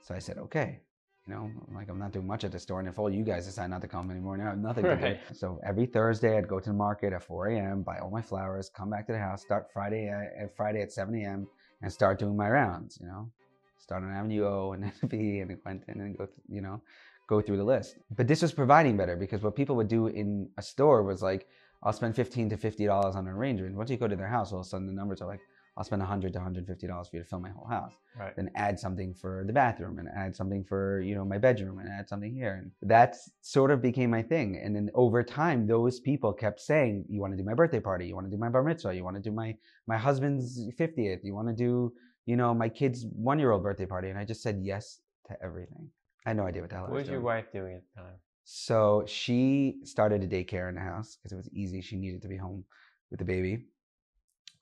So 0.03 0.15
I 0.15 0.19
said, 0.19 0.39
okay. 0.39 0.81
You 1.27 1.35
know, 1.35 1.51
like 1.75 1.89
I'm 1.89 1.99
not 1.99 2.13
doing 2.13 2.27
much 2.27 2.45
at 2.45 2.53
the 2.53 2.59
store, 2.61 2.79
and 2.79 2.89
if 2.89 3.01
all 3.01 3.11
you 3.11 3.25
guys 3.25 3.47
decide 3.47 3.71
not 3.71 3.81
to 3.83 3.89
come 3.89 4.11
anymore, 4.13 4.37
now 4.37 4.47
I 4.47 4.51
have 4.51 4.59
nothing 4.59 4.85
to 4.85 4.91
Right. 4.95 5.29
do. 5.29 5.35
So 5.35 5.59
every 5.65 5.87
Thursday, 5.87 6.39
I'd 6.39 6.47
go 6.47 6.61
to 6.61 6.71
the 6.71 6.77
market 6.77 7.13
at 7.13 7.23
4 7.25 7.49
a.m., 7.49 7.83
buy 7.83 7.99
all 7.99 8.11
my 8.11 8.23
flowers, 8.23 8.71
come 8.71 8.91
back 8.91 9.07
to 9.09 9.13
the 9.13 9.19
house, 9.19 9.43
start 9.43 9.67
Friday 9.73 10.09
at, 10.09 10.33
at 10.41 10.57
Friday 10.57 10.83
at 10.83 10.93
7 10.93 11.13
a.m., 11.17 11.49
and 11.83 11.93
start 11.93 12.21
doing 12.21 12.37
my 12.37 12.49
rounds. 12.49 12.99
You 13.01 13.09
know, 13.09 13.31
start 13.79 14.05
on 14.05 14.13
Avenue 14.13 14.45
O 14.47 14.73
and 14.73 14.85
then 14.85 14.93
B 15.09 15.41
and 15.41 15.51
then 15.51 15.59
Quentin 15.59 16.01
and 16.01 16.17
go, 16.17 16.27
th- 16.27 16.39
you 16.49 16.61
know, 16.61 16.81
go 17.29 17.41
through 17.41 17.57
the 17.57 17.65
list. 17.65 17.97
But 18.17 18.29
this 18.29 18.43
was 18.43 18.53
providing 18.53 18.97
better 18.97 19.17
because 19.17 19.43
what 19.43 19.57
people 19.57 19.75
would 19.77 19.89
do 19.89 20.07
in 20.07 20.49
a 20.59 20.63
store 20.63 21.03
was 21.03 21.23
like, 21.23 21.49
I'll 21.83 21.93
spend 21.93 22.15
15 22.15 22.51
to 22.51 22.57
50 22.57 22.87
dollars 22.87 23.17
on 23.17 23.27
an 23.27 23.33
arrangement. 23.33 23.75
Once 23.75 23.91
you 23.91 23.97
go 23.97 24.07
to 24.07 24.15
their 24.17 24.29
house, 24.29 24.53
all 24.53 24.61
of 24.61 24.67
a 24.67 24.69
sudden 24.69 24.87
the 24.87 24.93
numbers 24.93 25.21
are 25.21 25.29
like, 25.29 25.41
I'll 25.77 25.85
spend 25.85 26.01
100 26.01 26.33
to 26.33 26.39
150 26.39 26.87
dollars 26.87 27.09
for 27.09 27.17
you 27.17 27.23
to 27.23 27.29
fill 27.29 27.41
my 27.41 27.51
whole 27.51 27.67
house. 27.67 27.93
Right. 28.19 28.35
then 28.35 28.51
add 28.55 28.79
something 28.81 29.13
for 29.13 29.45
the 29.47 29.53
bathroom 29.53 29.99
and 29.99 30.09
add 30.17 30.35
something 30.35 30.65
for 30.65 31.03
you 31.03 31.15
know 31.15 31.25
my 31.25 31.37
bedroom 31.37 31.79
and 31.81 31.89
add 31.89 32.09
something 32.09 32.33
here. 32.33 32.55
And 32.63 32.71
that's 32.89 33.31
sort 33.43 33.71
of 33.71 33.83
became 33.83 34.11
my 34.11 34.23
thing. 34.23 34.59
And 34.63 34.75
then 34.75 34.91
over 34.95 35.23
time 35.23 35.67
those 35.67 36.01
people 36.01 36.33
kept 36.33 36.61
saying 36.61 37.05
you 37.11 37.21
want 37.21 37.35
to 37.35 37.37
do 37.37 37.45
my 37.45 37.53
birthday 37.55 37.81
party? 37.81 38.07
You 38.07 38.15
want 38.15 38.27
to 38.27 38.35
do 38.35 38.41
my 38.41 38.49
bar 38.49 38.63
mitzvah? 38.63 38.95
You 38.95 39.05
want 39.05 39.17
to 39.17 39.23
do 39.23 39.33
my 39.33 39.55
my 39.87 39.99
husband's 39.99 40.59
50th 40.81 41.21
you 41.23 41.35
want 41.35 41.49
to 41.49 41.55
do 41.55 41.93
you 42.25 42.37
know 42.37 42.55
my 42.55 42.69
kid's 42.71 43.05
one 43.13 43.39
year 43.39 43.51
old 43.53 43.63
birthday 43.63 43.87
party? 43.87 44.09
And 44.09 44.19
i 44.19 44.25
just 44.25 44.43
said 44.43 44.61
yes 44.63 45.01
to 45.29 45.37
everything. 45.43 45.91
I 46.25 46.31
had 46.31 46.39
no 46.39 46.45
idea 46.47 46.63
what 46.63 46.71
the 46.71 46.77
hell 46.77 46.85
What 46.87 46.93
was 46.95 47.03
was 47.03 47.11
your 47.11 47.21
wife 47.21 47.53
doing 47.53 47.75
at 47.75 47.83
the 47.95 48.01
time? 48.01 48.15
so 48.49 49.05
she 49.07 49.77
started 49.85 50.23
a 50.23 50.27
daycare 50.29 50.69
in 50.71 50.75
the 50.77 50.81
house 50.81 51.17
because 51.17 51.33
it 51.33 51.37
was 51.37 51.51
easy. 51.53 51.81
She 51.83 51.97
needed 51.97 52.23
to 52.23 52.29
be 52.29 52.37
home 52.37 52.65
with 53.11 53.19
the 53.19 53.25
baby 53.27 53.65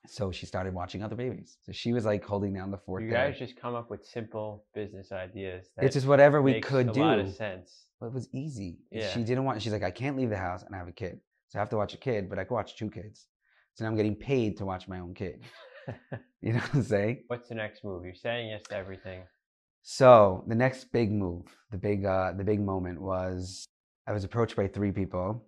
so 0.07 0.31
she 0.31 0.47
started 0.47 0.75
watching 0.75 1.03
other 1.03 1.17
babies 1.17 1.57
so 1.63 1.73
she 1.73 1.93
was 1.93 2.05
like 2.05 2.25
holding 2.25 2.53
down 2.53 2.71
the 2.71 2.77
fort 2.79 3.03
You 3.03 3.11
there. 3.11 3.31
guys 3.31 3.39
just 3.39 3.57
come 3.61 3.75
up 3.75 3.91
with 3.91 4.05
simple 4.05 4.65
business 4.75 5.13
ideas. 5.13 5.69
That 5.77 5.87
it's 5.87 5.95
just 5.95 6.07
whatever 6.07 6.43
we 6.43 6.61
could 6.61 6.89
a 6.91 6.93
do 6.93 7.01
lot 7.01 7.19
of 7.19 7.33
sense. 7.35 7.87
But 8.01 8.07
it 8.07 8.13
was 8.13 8.29
easy. 8.35 8.79
Yeah. 8.91 9.09
She 9.13 9.23
didn't 9.23 9.45
want. 9.45 9.63
She's 9.63 9.73
like, 9.73 9.83
I 9.85 9.91
can't 9.91 10.17
leave 10.17 10.29
the 10.31 10.37
house 10.37 10.63
and 10.65 10.75
I 10.75 10.79
have 10.79 10.89
a 10.89 10.93
kid, 10.93 11.21
so 11.49 11.59
I 11.59 11.61
have 11.61 11.71
to 11.71 11.77
watch 11.77 11.95
a 11.95 11.97
kid. 11.97 12.29
But 12.29 12.39
I 12.39 12.45
could 12.45 12.55
watch 12.55 12.77
two 12.77 12.91
kids, 12.91 13.27
so 13.75 13.85
now 13.85 13.91
I'm 13.91 13.97
getting 13.97 14.17
paid 14.17 14.57
to 14.59 14.67
watch 14.67 14.89
my 14.89 14.99
own 15.01 15.15
kid. 15.15 15.43
You 16.43 16.53
know 16.53 16.59
what 16.59 16.75
I'm 16.75 16.83
saying? 16.83 17.25
What's 17.29 17.49
the 17.49 17.55
next 17.55 17.85
move? 17.85 18.05
You're 18.05 18.15
saying 18.15 18.51
yes 18.51 18.63
to 18.69 18.77
everything. 18.77 19.23
So 19.83 20.45
the 20.47 20.55
next 20.55 20.93
big 20.93 21.11
move, 21.11 21.45
the 21.71 21.79
big, 21.79 22.05
uh, 22.05 22.33
the 22.37 22.45
big 22.45 22.61
moment 22.61 23.01
was 23.01 23.65
I 24.07 24.13
was 24.13 24.25
approached 24.25 24.57
by 24.57 24.67
three 24.69 24.93
people 24.93 25.47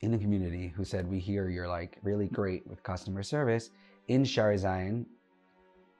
in 0.00 0.10
the 0.10 0.18
community 0.18 0.72
who 0.76 0.84
said, 0.84 1.08
"We 1.08 1.18
hear 1.18 1.48
you're 1.48 1.68
like 1.68 1.98
really 2.02 2.28
great 2.28 2.66
with 2.66 2.82
customer 2.82 3.22
service 3.22 3.70
in 4.08 4.22
Shaare 4.22 4.56
Zion. 4.58 5.06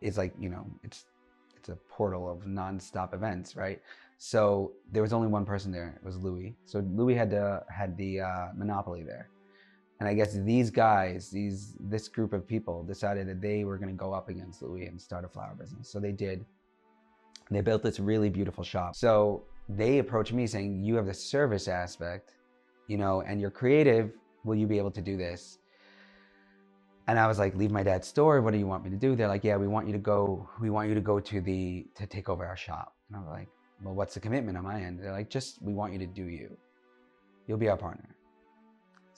It's 0.01 0.17
like 0.17 0.33
you 0.39 0.49
know, 0.49 0.67
it's 0.83 1.07
it's 1.57 1.69
a 1.69 1.77
portal 1.89 2.31
of 2.31 2.45
nonstop 2.45 3.15
events, 3.15 3.57
right? 3.57 3.81
So 4.19 4.73
there 4.93 5.03
was 5.03 5.13
only 5.13 5.29
one 5.29 5.45
person 5.45 5.71
there. 5.71 5.95
It 5.97 6.05
was 6.05 6.17
Louis. 6.17 6.57
So 6.65 6.81
Louis 6.81 7.15
had 7.15 7.31
the 7.31 7.63
had 7.71 7.97
the 7.97 8.21
uh, 8.21 8.49
monopoly 8.57 9.03
there, 9.03 9.29
and 10.01 10.09
I 10.09 10.15
guess 10.15 10.35
these 10.35 10.71
guys, 10.71 11.31
these 11.31 11.77
this 11.81 12.09
group 12.09 12.33
of 12.33 12.47
people, 12.47 12.83
decided 12.85 13.29
that 13.29 13.41
they 13.41 13.65
were 13.65 13.79
going 13.79 13.91
to 13.91 13.97
go 13.97 14.13
up 14.13 14.29
against 14.29 14.63
Louis 14.63 14.87
and 14.87 15.01
start 15.01 15.25
a 15.25 15.29
flower 15.29 15.55
business. 15.59 15.89
So 15.89 16.01
they 16.01 16.13
did. 16.13 16.45
They 17.51 17.63
built 17.63 17.83
this 17.83 17.99
really 17.99 18.29
beautiful 18.29 18.63
shop. 18.63 18.95
So 18.95 19.45
they 19.69 19.99
approached 19.99 20.33
me 20.33 20.47
saying, 20.47 20.85
"You 20.85 20.97
have 20.97 21.07
the 21.07 21.15
service 21.15 21.69
aspect, 21.69 22.35
you 22.89 22.99
know, 22.99 23.23
and 23.23 23.41
you're 23.41 23.53
creative. 23.53 24.13
Will 24.45 24.57
you 24.57 24.67
be 24.67 24.79
able 24.79 24.91
to 24.91 25.01
do 25.01 25.17
this?" 25.17 25.59
And 27.07 27.19
I 27.19 27.27
was 27.27 27.39
like, 27.39 27.55
"Leave 27.55 27.71
my 27.71 27.85
dad's 27.85 28.09
store. 28.09 28.43
What 28.43 28.53
do 28.53 28.59
you 28.59 28.67
want 28.67 28.83
me 28.85 28.91
to 28.91 28.97
do?" 28.97 29.15
They're 29.15 29.29
like, 29.29 29.45
"Yeah, 29.45 29.57
we 29.57 29.69
want 29.69 29.87
you 29.87 29.93
to 29.93 29.99
go. 29.99 30.49
We 30.61 30.71
want 30.71 30.89
you 30.89 30.95
to 30.97 31.01
go 31.01 31.21
to 31.21 31.41
the 31.41 31.87
to 31.95 32.07
take 32.07 32.29
over 32.29 32.45
our 32.45 32.57
shop." 32.57 32.95
And 33.09 33.17
I'm 33.17 33.29
like, 33.29 33.49
"Well, 33.83 33.95
what's 33.95 34.15
the 34.15 34.21
commitment 34.21 34.59
on 34.59 34.65
my 34.65 34.83
end?" 34.83 34.99
They're 35.01 35.13
like, 35.13 35.31
"Just 35.31 35.63
we 35.63 35.73
want 35.73 35.93
you 35.93 36.01
to 36.01 36.07
do 36.07 36.25
you. 36.25 36.57
You'll 37.47 37.59
be 37.59 37.69
our 37.69 37.77
partner." 37.77 38.17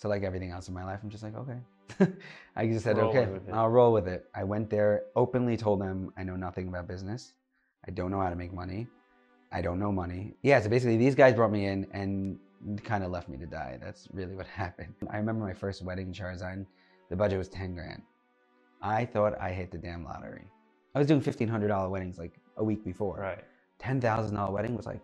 So 0.00 0.08
like 0.08 0.22
everything 0.22 0.50
else 0.50 0.66
in 0.68 0.72
my 0.72 0.82
life, 0.82 1.00
I'm 1.02 1.10
just 1.10 1.22
like, 1.22 1.36
okay. 1.36 1.58
I 2.56 2.66
just 2.66 2.84
said, 2.84 2.96
Rolling 2.96 3.18
okay. 3.18 3.52
I'll 3.52 3.68
roll 3.68 3.92
with 3.92 4.08
it. 4.08 4.24
I 4.34 4.44
went 4.44 4.70
there, 4.70 5.02
openly 5.14 5.58
told 5.58 5.78
them 5.82 6.10
I 6.16 6.22
know 6.22 6.36
nothing 6.36 6.68
about 6.68 6.88
business. 6.88 7.34
I 7.86 7.90
don't 7.90 8.10
know 8.10 8.18
how 8.18 8.30
to 8.30 8.34
make 8.34 8.50
money. 8.50 8.86
I 9.52 9.60
don't 9.60 9.78
know 9.78 9.92
money. 9.92 10.32
Yeah, 10.42 10.58
so 10.62 10.70
basically 10.70 10.96
these 10.96 11.14
guys 11.14 11.34
brought 11.34 11.52
me 11.52 11.66
in 11.66 11.86
and 11.92 12.38
kind 12.84 13.04
of 13.04 13.10
left 13.10 13.28
me 13.28 13.38
to 13.38 13.46
die. 13.46 13.78
That's 13.82 14.08
really 14.12 14.34
what 14.34 14.46
happened. 14.62 14.94
I 15.10 15.16
remember 15.16 15.44
my 15.44 15.54
first 15.54 15.82
wedding 15.82 16.08
in 16.08 16.12
Shaare 16.12 16.36
Zion, 16.36 16.66
the 17.08 17.16
budget 17.16 17.38
was 17.38 17.48
10 17.48 17.74
grand. 17.74 18.02
I 18.82 19.04
thought 19.04 19.40
I 19.40 19.50
hit 19.50 19.70
the 19.70 19.78
damn 19.78 20.04
lottery. 20.04 20.46
I 20.94 20.98
was 20.98 21.06
doing 21.06 21.20
$1,500 21.20 21.90
weddings 21.90 22.18
like 22.18 22.32
a 22.56 22.64
week 22.64 22.84
before. 22.84 23.18
Right. 23.18 23.44
$10,000 23.82 24.52
wedding 24.52 24.76
was 24.76 24.86
like, 24.86 25.00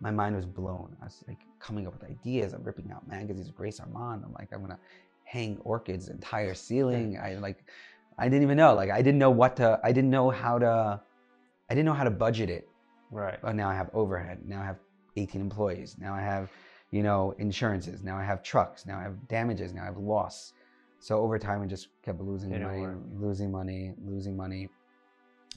my 0.00 0.10
mind 0.10 0.36
was 0.36 0.46
blown. 0.46 0.96
I 1.00 1.06
was 1.06 1.24
like 1.26 1.38
coming 1.60 1.86
up 1.86 1.94
with 1.94 2.10
ideas. 2.10 2.52
I'm 2.52 2.62
ripping 2.62 2.90
out 2.92 3.06
magazines 3.08 3.48
of 3.48 3.54
Grace 3.54 3.80
Ormonde. 3.80 4.24
I'm 4.24 4.32
like, 4.32 4.48
I'm 4.52 4.60
gonna 4.60 4.78
hang 5.24 5.58
orchids 5.64 6.08
entire 6.08 6.54
ceiling. 6.66 7.18
I 7.22 7.34
like, 7.34 7.64
I 8.18 8.24
didn't 8.28 8.42
even 8.42 8.56
know. 8.56 8.74
Like, 8.74 8.90
I 8.90 9.02
didn't 9.02 9.18
know 9.18 9.30
what 9.30 9.56
to. 9.56 9.80
I 9.82 9.92
didn't 9.92 10.10
know 10.10 10.30
how 10.30 10.58
to. 10.58 11.00
I 11.70 11.74
didn't 11.74 11.86
know 11.86 11.94
how 11.94 12.04
to 12.04 12.10
budget 12.10 12.50
it. 12.50 12.68
Right. 13.10 13.38
But 13.40 13.54
now 13.54 13.70
I 13.70 13.74
have 13.74 13.90
overhead. 13.94 14.40
Now 14.46 14.60
I 14.60 14.66
have 14.66 14.76
18 15.16 15.40
employees. 15.40 15.96
Now 15.98 16.14
I 16.14 16.20
have, 16.20 16.50
you 16.90 17.02
know, 17.02 17.34
insurances. 17.38 18.02
Now 18.02 18.16
I 18.16 18.24
have 18.24 18.42
trucks. 18.42 18.86
Now 18.86 18.98
I 18.98 19.02
have 19.02 19.28
damages. 19.28 19.72
Now 19.72 19.82
I 19.82 19.86
have 19.86 19.98
loss. 19.98 20.52
So 21.00 21.18
over 21.18 21.38
time, 21.38 21.60
I 21.62 21.66
just 21.66 21.88
kept 22.02 22.20
losing 22.20 22.50
Didn't 22.50 22.66
money, 22.66 22.96
losing 23.14 23.52
money, 23.52 23.92
losing 24.02 24.36
money. 24.36 24.68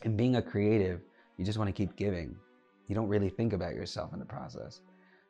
And 0.04 0.18
being 0.18 0.36
a 0.36 0.42
creative, 0.42 1.02
you 1.38 1.46
just 1.46 1.58
want 1.58 1.70
to 1.70 1.72
keep 1.72 1.96
giving. 1.96 2.36
You 2.88 2.96
don't 2.96 3.08
really 3.08 3.30
think 3.30 3.54
about 3.54 3.74
yourself 3.74 4.14
in 4.14 4.20
the 4.20 4.26
process. 4.26 4.82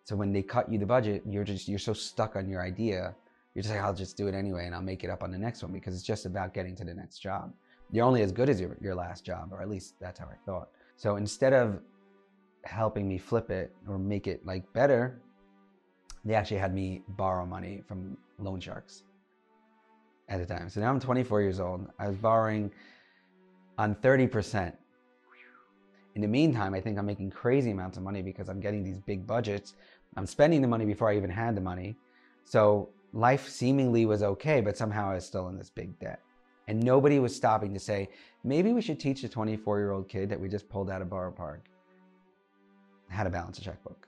So 0.03 0.15
when 0.15 0.31
they 0.31 0.41
cut 0.41 0.71
you 0.71 0.79
the 0.79 0.85
budget, 0.85 1.23
you're 1.27 1.43
just 1.43 1.67
you're 1.67 1.79
so 1.79 1.93
stuck 1.93 2.35
on 2.35 2.49
your 2.49 2.61
idea. 2.61 3.15
You're 3.53 3.63
just 3.63 3.73
like, 3.73 3.83
I'll 3.83 3.93
just 3.93 4.17
do 4.17 4.27
it 4.27 4.35
anyway, 4.35 4.65
and 4.65 4.73
I'll 4.73 4.81
make 4.81 5.03
it 5.03 5.09
up 5.09 5.23
on 5.23 5.31
the 5.31 5.37
next 5.37 5.63
one 5.63 5.71
because 5.71 5.93
it's 5.93 6.03
just 6.03 6.25
about 6.25 6.53
getting 6.53 6.75
to 6.77 6.85
the 6.85 6.93
next 6.93 7.19
job. 7.19 7.53
You're 7.91 8.05
only 8.05 8.21
as 8.21 8.31
good 8.31 8.49
as 8.49 8.59
your, 8.59 8.77
your 8.81 8.95
last 8.95 9.25
job, 9.25 9.49
or 9.51 9.61
at 9.61 9.69
least 9.69 9.95
that's 9.99 10.19
how 10.19 10.25
I 10.25 10.35
thought. 10.45 10.69
So 10.95 11.15
instead 11.15 11.53
of 11.53 11.79
helping 12.67 13.07
me 13.07 13.17
flip 13.17 13.49
it 13.49 13.73
or 13.87 13.97
make 13.97 14.27
it 14.27 14.45
like 14.45 14.71
better, 14.73 15.19
they 16.25 16.35
actually 16.35 16.57
had 16.57 16.73
me 16.73 17.01
borrow 17.09 17.45
money 17.45 17.81
from 17.87 18.17
loan 18.39 18.59
sharks 18.59 19.03
at 20.29 20.39
the 20.39 20.45
time. 20.45 20.69
So 20.69 20.81
now 20.81 20.89
I'm 20.89 20.99
24 20.99 21.41
years 21.41 21.59
old. 21.59 21.87
I 21.99 22.07
was 22.07 22.17
borrowing 22.17 22.71
on 23.77 23.95
30%. 23.95 24.73
In 26.15 26.21
the 26.21 26.27
meantime, 26.27 26.73
I 26.73 26.81
think 26.81 26.97
I'm 26.97 27.05
making 27.05 27.29
crazy 27.29 27.71
amounts 27.71 27.97
of 27.97 28.03
money 28.03 28.21
because 28.21 28.49
I'm 28.49 28.59
getting 28.59 28.83
these 28.83 28.99
big 28.99 29.25
budgets. 29.25 29.75
I'm 30.15 30.25
spending 30.25 30.61
the 30.61 30.67
money 30.67 30.83
before 30.83 31.09
I 31.09 31.15
even 31.15 31.29
had 31.29 31.55
the 31.55 31.61
money. 31.61 31.95
So 32.43 32.89
life 33.13 33.47
seemingly 33.47 34.05
was 34.05 34.23
okay, 34.23 34.61
but 34.61 34.75
somehow 34.75 35.11
I 35.11 35.15
was 35.15 35.25
still 35.25 35.47
in 35.49 35.57
this 35.57 35.69
big 35.69 35.97
debt. 35.99 36.21
And 36.67 36.83
nobody 36.83 37.19
was 37.19 37.33
stopping 37.35 37.73
to 37.73 37.79
say, 37.79 38.09
maybe 38.43 38.73
we 38.73 38.81
should 38.81 38.99
teach 38.99 39.23
a 39.23 39.29
24 39.29 39.77
year 39.79 39.91
old 39.91 40.09
kid 40.09 40.27
that 40.29 40.39
we 40.39 40.49
just 40.49 40.67
pulled 40.67 40.89
out 40.89 41.01
of 41.01 41.09
Borough 41.09 41.31
Park 41.31 41.69
how 43.09 43.23
to 43.23 43.29
balance 43.29 43.57
a 43.57 43.61
checkbook. 43.61 44.07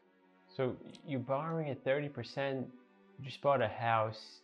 So 0.56 0.75
you're 1.08 1.20
borrowing 1.20 1.70
at 1.70 1.84
30%, 1.86 2.65
you 3.18 3.25
just 3.25 3.41
bought 3.41 3.62
a 3.62 3.68
house, 3.68 4.41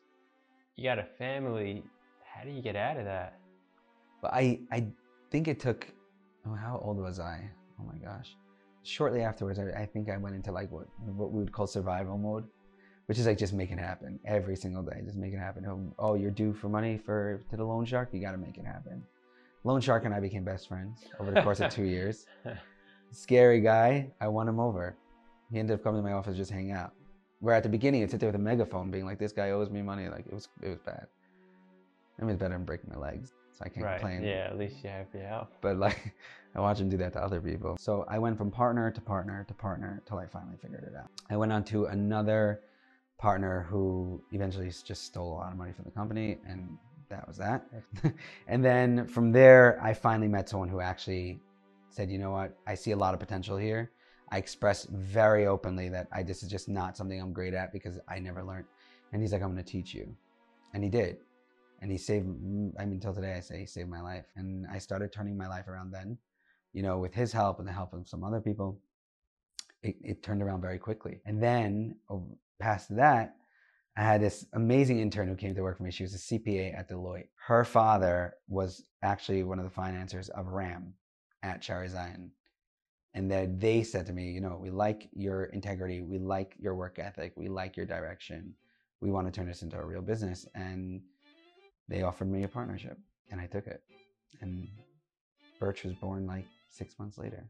you 0.75 0.83
got 0.83 0.99
a 0.99 1.07
family. 1.17 1.83
How 2.23 2.43
do 2.43 2.51
you 2.51 2.61
get 2.61 2.75
out 2.75 2.97
of 2.97 3.05
that? 3.05 3.39
But 4.21 4.33
I, 4.33 4.59
I 4.71 4.85
think 5.31 5.47
it 5.47 5.59
took, 5.59 5.87
oh, 6.47 6.53
how 6.53 6.79
old 6.83 6.97
was 6.97 7.19
I? 7.19 7.49
Oh 7.79 7.83
my 7.85 7.97
gosh. 7.97 8.35
Shortly 8.83 9.21
afterwards, 9.21 9.59
I, 9.59 9.81
I 9.81 9.85
think 9.85 10.09
I 10.09 10.17
went 10.17 10.35
into 10.35 10.51
like 10.51 10.71
what, 10.71 10.87
what 10.99 11.31
we 11.31 11.39
would 11.39 11.51
call 11.51 11.67
survival 11.67 12.17
mode, 12.17 12.45
which 13.07 13.17
is 13.17 13.25
like 13.25 13.37
just 13.37 13.53
make 13.53 13.71
it 13.71 13.79
happen 13.79 14.19
every 14.25 14.55
single 14.55 14.83
day. 14.83 15.01
Just 15.03 15.17
make 15.17 15.33
it 15.33 15.39
happen. 15.39 15.65
Oh, 15.65 15.93
oh 15.97 16.13
you're 16.15 16.31
due 16.31 16.53
for 16.53 16.69
money 16.69 16.97
for 16.97 17.41
to 17.49 17.57
the 17.57 17.63
loan 17.63 17.85
shark. 17.85 18.09
You 18.11 18.21
got 18.21 18.31
to 18.31 18.37
make 18.37 18.57
it 18.57 18.65
happen. 18.65 19.03
Loan 19.63 19.81
shark 19.81 20.05
and 20.05 20.13
I 20.13 20.19
became 20.19 20.43
best 20.43 20.67
friends 20.67 21.05
over 21.19 21.31
the 21.31 21.41
course 21.41 21.59
of 21.59 21.71
two 21.71 21.83
years. 21.83 22.27
Scary 23.15 23.61
guy. 23.61 24.11
I 24.19 24.27
won 24.27 24.47
him 24.47 24.59
over. 24.59 24.97
He 25.49 25.59
ended 25.59 25.75
up 25.75 25.83
coming 25.83 26.01
to 26.01 26.07
my 26.07 26.13
office 26.13 26.35
just 26.35 26.51
hang 26.51 26.71
out. 26.71 26.91
Where 27.39 27.55
at 27.55 27.63
the 27.63 27.69
beginning, 27.69 28.01
he'd 28.01 28.11
sit 28.11 28.19
there 28.19 28.29
with 28.29 28.35
a 28.35 28.43
megaphone, 28.43 28.91
being 28.91 29.05
like, 29.05 29.19
"This 29.19 29.31
guy 29.31 29.51
owes 29.51 29.69
me 29.69 29.81
money." 29.81 30.09
Like 30.09 30.25
it 30.27 30.33
was, 30.33 30.49
it 30.61 30.69
was 30.69 30.79
bad. 30.79 31.07
I 32.19 32.23
mean, 32.23 32.31
it's 32.31 32.39
better 32.39 32.53
than 32.53 32.65
breaking 32.65 32.89
my 32.93 32.99
legs, 32.99 33.31
so 33.53 33.63
I 33.65 33.69
can't 33.69 33.85
right. 33.85 33.99
complain. 33.99 34.23
Yeah, 34.23 34.47
at 34.49 34.57
least 34.57 34.83
you 34.83 34.89
have 34.89 35.07
your 35.13 35.23
help. 35.23 35.53
But 35.61 35.77
like, 35.77 36.13
I 36.55 36.59
watch 36.59 36.79
him 36.79 36.89
do 36.89 36.97
that 36.97 37.13
to 37.13 37.23
other 37.23 37.39
people. 37.39 37.77
So 37.79 38.05
I 38.09 38.19
went 38.19 38.37
from 38.37 38.51
partner 38.51 38.91
to 38.91 39.01
partner 39.01 39.45
to 39.47 39.53
partner 39.53 40.01
till 40.05 40.17
I 40.17 40.27
finally 40.27 40.57
figured 40.61 40.83
it 40.83 40.95
out. 40.97 41.09
I 41.29 41.37
went 41.37 41.51
on 41.53 41.63
to 41.65 41.85
another 41.85 42.61
partner 43.17 43.65
who 43.69 44.21
eventually 44.31 44.67
just 44.67 45.05
stole 45.05 45.33
a 45.33 45.35
lot 45.35 45.51
of 45.51 45.57
money 45.57 45.71
from 45.71 45.85
the 45.85 45.91
company, 45.91 46.37
and 46.47 46.77
that 47.09 47.27
was 47.27 47.37
that. 47.37 47.65
and 48.47 48.63
then 48.63 49.07
from 49.07 49.31
there, 49.31 49.79
I 49.81 49.93
finally 49.93 50.27
met 50.27 50.49
someone 50.49 50.69
who 50.69 50.81
actually 50.81 51.39
said, 51.95 52.11
"You 52.11 52.19
know 52.19 52.31
what? 52.31 52.57
I 52.67 52.75
see 52.75 52.91
a 52.91 52.97
lot 52.97 53.13
of 53.13 53.19
potential 53.19 53.57
here." 53.57 53.91
I 54.29 54.37
expressed 54.37 54.89
very 54.89 55.45
openly 55.45 55.89
that 55.89 56.07
I 56.11 56.23
this 56.23 56.43
is 56.43 56.49
just 56.49 56.67
not 56.67 56.97
something 56.97 57.19
I'm 57.21 57.33
great 57.33 57.53
at 57.53 57.71
because 57.71 57.99
I 58.07 58.19
never 58.19 58.43
learned. 58.43 58.65
And 59.13 59.21
he's 59.21 59.31
like, 59.31 59.41
I'm 59.41 59.53
going 59.53 59.63
to 59.63 59.71
teach 59.71 59.93
you, 59.93 60.13
and 60.73 60.83
he 60.83 60.89
did, 60.89 61.17
and 61.81 61.91
he 61.91 61.97
saved. 61.97 62.27
I 62.79 62.85
mean, 62.85 62.95
until 62.95 63.13
today, 63.13 63.35
I 63.35 63.39
say 63.39 63.59
he 63.59 63.65
saved 63.65 63.89
my 63.89 64.01
life, 64.01 64.25
and 64.35 64.65
I 64.71 64.79
started 64.79 65.13
turning 65.13 65.37
my 65.37 65.47
life 65.47 65.67
around. 65.67 65.91
Then, 65.91 66.17
you 66.73 66.81
know, 66.81 66.97
with 66.97 67.13
his 67.13 67.31
help 67.31 67.59
and 67.59 67.67
the 67.67 67.71
help 67.71 67.93
of 67.93 68.07
some 68.07 68.23
other 68.23 68.41
people, 68.41 68.79
it, 69.83 69.95
it 70.03 70.23
turned 70.23 70.41
around 70.41 70.61
very 70.61 70.79
quickly. 70.79 71.21
And 71.25 71.41
then 71.41 71.95
oh, 72.09 72.27
past 72.59 72.93
that, 72.95 73.35
I 73.95 74.01
had 74.01 74.21
this 74.21 74.45
amazing 74.53 74.99
intern 74.99 75.29
who 75.29 75.35
came 75.35 75.55
to 75.55 75.61
work 75.61 75.77
for 75.77 75.83
me. 75.83 75.91
She 75.91 76.03
was 76.03 76.15
a 76.15 76.17
CPA 76.17 76.77
at 76.77 76.89
Deloitte. 76.89 77.29
Her 77.47 77.63
father 77.63 78.33
was 78.49 78.83
actually 79.01 79.43
one 79.43 79.59
of 79.59 79.65
the 79.65 79.71
financiers 79.71 80.29
of 80.29 80.47
RAM 80.47 80.93
at 81.45 81.63
Zion 81.63 82.31
and 83.13 83.31
that 83.31 83.59
they 83.59 83.83
said 83.83 84.05
to 84.07 84.13
me, 84.13 84.31
you 84.31 84.41
know, 84.41 84.57
we 84.61 84.69
like 84.69 85.07
your 85.13 85.45
integrity, 85.45 86.01
we 86.01 86.19
like 86.19 86.55
your 86.59 86.75
work 86.75 86.99
ethic, 86.99 87.31
we 87.35 87.47
like 87.47 87.77
your 87.77 87.85
direction. 87.85 88.53
We 88.99 89.11
want 89.11 89.27
to 89.27 89.31
turn 89.31 89.47
this 89.47 89.61
into 89.61 89.77
a 89.77 89.85
real 89.85 90.01
business. 90.01 90.45
And 90.55 91.01
they 91.87 92.01
offered 92.03 92.29
me 92.29 92.43
a 92.43 92.47
partnership 92.47 92.97
and 93.31 93.39
I 93.39 93.45
took 93.45 93.67
it. 93.67 93.83
And 94.41 94.67
Birch 95.59 95.83
was 95.83 95.93
born 95.93 96.27
like 96.27 96.45
six 96.69 96.99
months 96.99 97.17
later. 97.17 97.45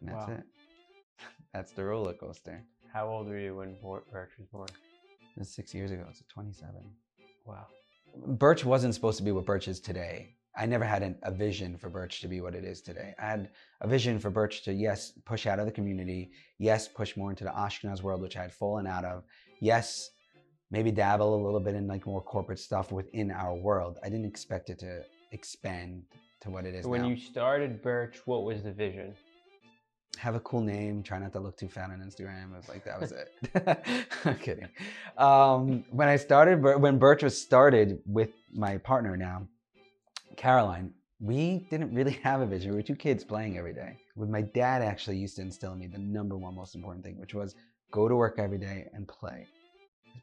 And 0.00 0.08
that's 0.08 0.28
wow. 0.28 0.34
it. 0.34 0.44
That's 1.52 1.72
the 1.72 1.84
roller 1.84 2.14
coaster. 2.14 2.62
How 2.92 3.08
old 3.08 3.26
were 3.26 3.38
you 3.38 3.56
when 3.56 3.76
Birch 3.82 4.30
was 4.38 4.46
born? 4.50 4.68
It 5.36 5.38
was 5.38 5.50
six 5.50 5.74
years 5.74 5.90
ago. 5.90 6.06
So 6.14 6.24
27. 6.28 6.74
Wow. 7.44 7.66
Birch 8.16 8.64
wasn't 8.64 8.94
supposed 8.94 9.18
to 9.18 9.24
be 9.24 9.32
what 9.32 9.44
Birch 9.44 9.68
is 9.68 9.80
today. 9.80 10.36
I 10.56 10.66
never 10.66 10.84
had 10.84 11.02
an, 11.02 11.16
a 11.22 11.30
vision 11.30 11.76
for 11.76 11.88
Birch 11.88 12.20
to 12.20 12.28
be 12.28 12.40
what 12.40 12.54
it 12.54 12.64
is 12.64 12.80
today. 12.80 13.14
I 13.18 13.26
had 13.26 13.50
a 13.80 13.88
vision 13.88 14.18
for 14.18 14.30
Birch 14.30 14.62
to, 14.64 14.72
yes, 14.72 15.12
push 15.24 15.46
out 15.46 15.58
of 15.58 15.66
the 15.66 15.72
community. 15.72 16.32
Yes, 16.58 16.88
push 16.88 17.16
more 17.16 17.30
into 17.30 17.44
the 17.44 17.50
Ashkenaz 17.50 18.02
world, 18.02 18.20
which 18.20 18.36
I 18.36 18.42
had 18.42 18.52
fallen 18.52 18.86
out 18.86 19.04
of. 19.04 19.22
Yes, 19.60 20.10
maybe 20.70 20.90
dabble 20.90 21.34
a 21.34 21.42
little 21.44 21.60
bit 21.60 21.74
in 21.74 21.86
like 21.86 22.06
more 22.06 22.22
corporate 22.22 22.58
stuff 22.58 22.90
within 22.92 23.30
our 23.30 23.54
world. 23.54 23.98
I 24.02 24.08
didn't 24.08 24.26
expect 24.26 24.70
it 24.70 24.78
to 24.80 25.02
expand 25.32 26.02
to 26.40 26.50
what 26.50 26.64
it 26.64 26.74
is 26.74 26.84
now. 26.84 26.90
when 26.90 27.02
now. 27.02 27.08
you 27.08 27.16
started 27.16 27.82
Birch, 27.82 28.20
what 28.24 28.44
was 28.44 28.62
the 28.62 28.72
vision? 28.72 29.14
Have 30.18 30.34
a 30.34 30.40
cool 30.40 30.60
name. 30.60 31.02
Try 31.02 31.18
not 31.18 31.32
to 31.34 31.40
look 31.40 31.56
too 31.56 31.68
fat 31.68 31.90
on 31.90 32.00
Instagram. 32.00 32.52
It 32.52 32.56
was 32.56 32.68
like 32.68 32.84
that 32.84 33.00
was 33.00 33.12
it. 33.12 34.08
I'm 34.24 34.36
kidding. 34.36 34.68
Um, 35.16 35.84
when 35.90 36.08
I 36.08 36.16
started, 36.16 36.62
when 36.62 36.98
Birch 36.98 37.22
was 37.22 37.38
started 37.38 38.00
with 38.06 38.30
my 38.54 38.78
partner 38.78 39.18
now, 39.18 39.46
Caroline, 40.36 40.92
we 41.20 41.66
didn't 41.70 41.94
really 41.94 42.12
have 42.22 42.40
a 42.40 42.46
vision. 42.46 42.70
We 42.70 42.76
were 42.76 42.82
two 42.82 42.96
kids 42.96 43.24
playing 43.24 43.58
every 43.58 43.74
day. 43.74 43.98
With 44.16 44.28
my 44.28 44.42
dad 44.42 44.82
actually 44.82 45.16
used 45.16 45.36
to 45.36 45.42
instill 45.42 45.72
in 45.72 45.78
me 45.78 45.86
the 45.86 45.98
number 45.98 46.36
one 46.36 46.54
most 46.54 46.74
important 46.74 47.04
thing, 47.04 47.18
which 47.18 47.34
was 47.34 47.54
go 47.90 48.08
to 48.08 48.16
work 48.16 48.38
every 48.38 48.58
day 48.58 48.88
and 48.92 49.06
play. 49.06 49.46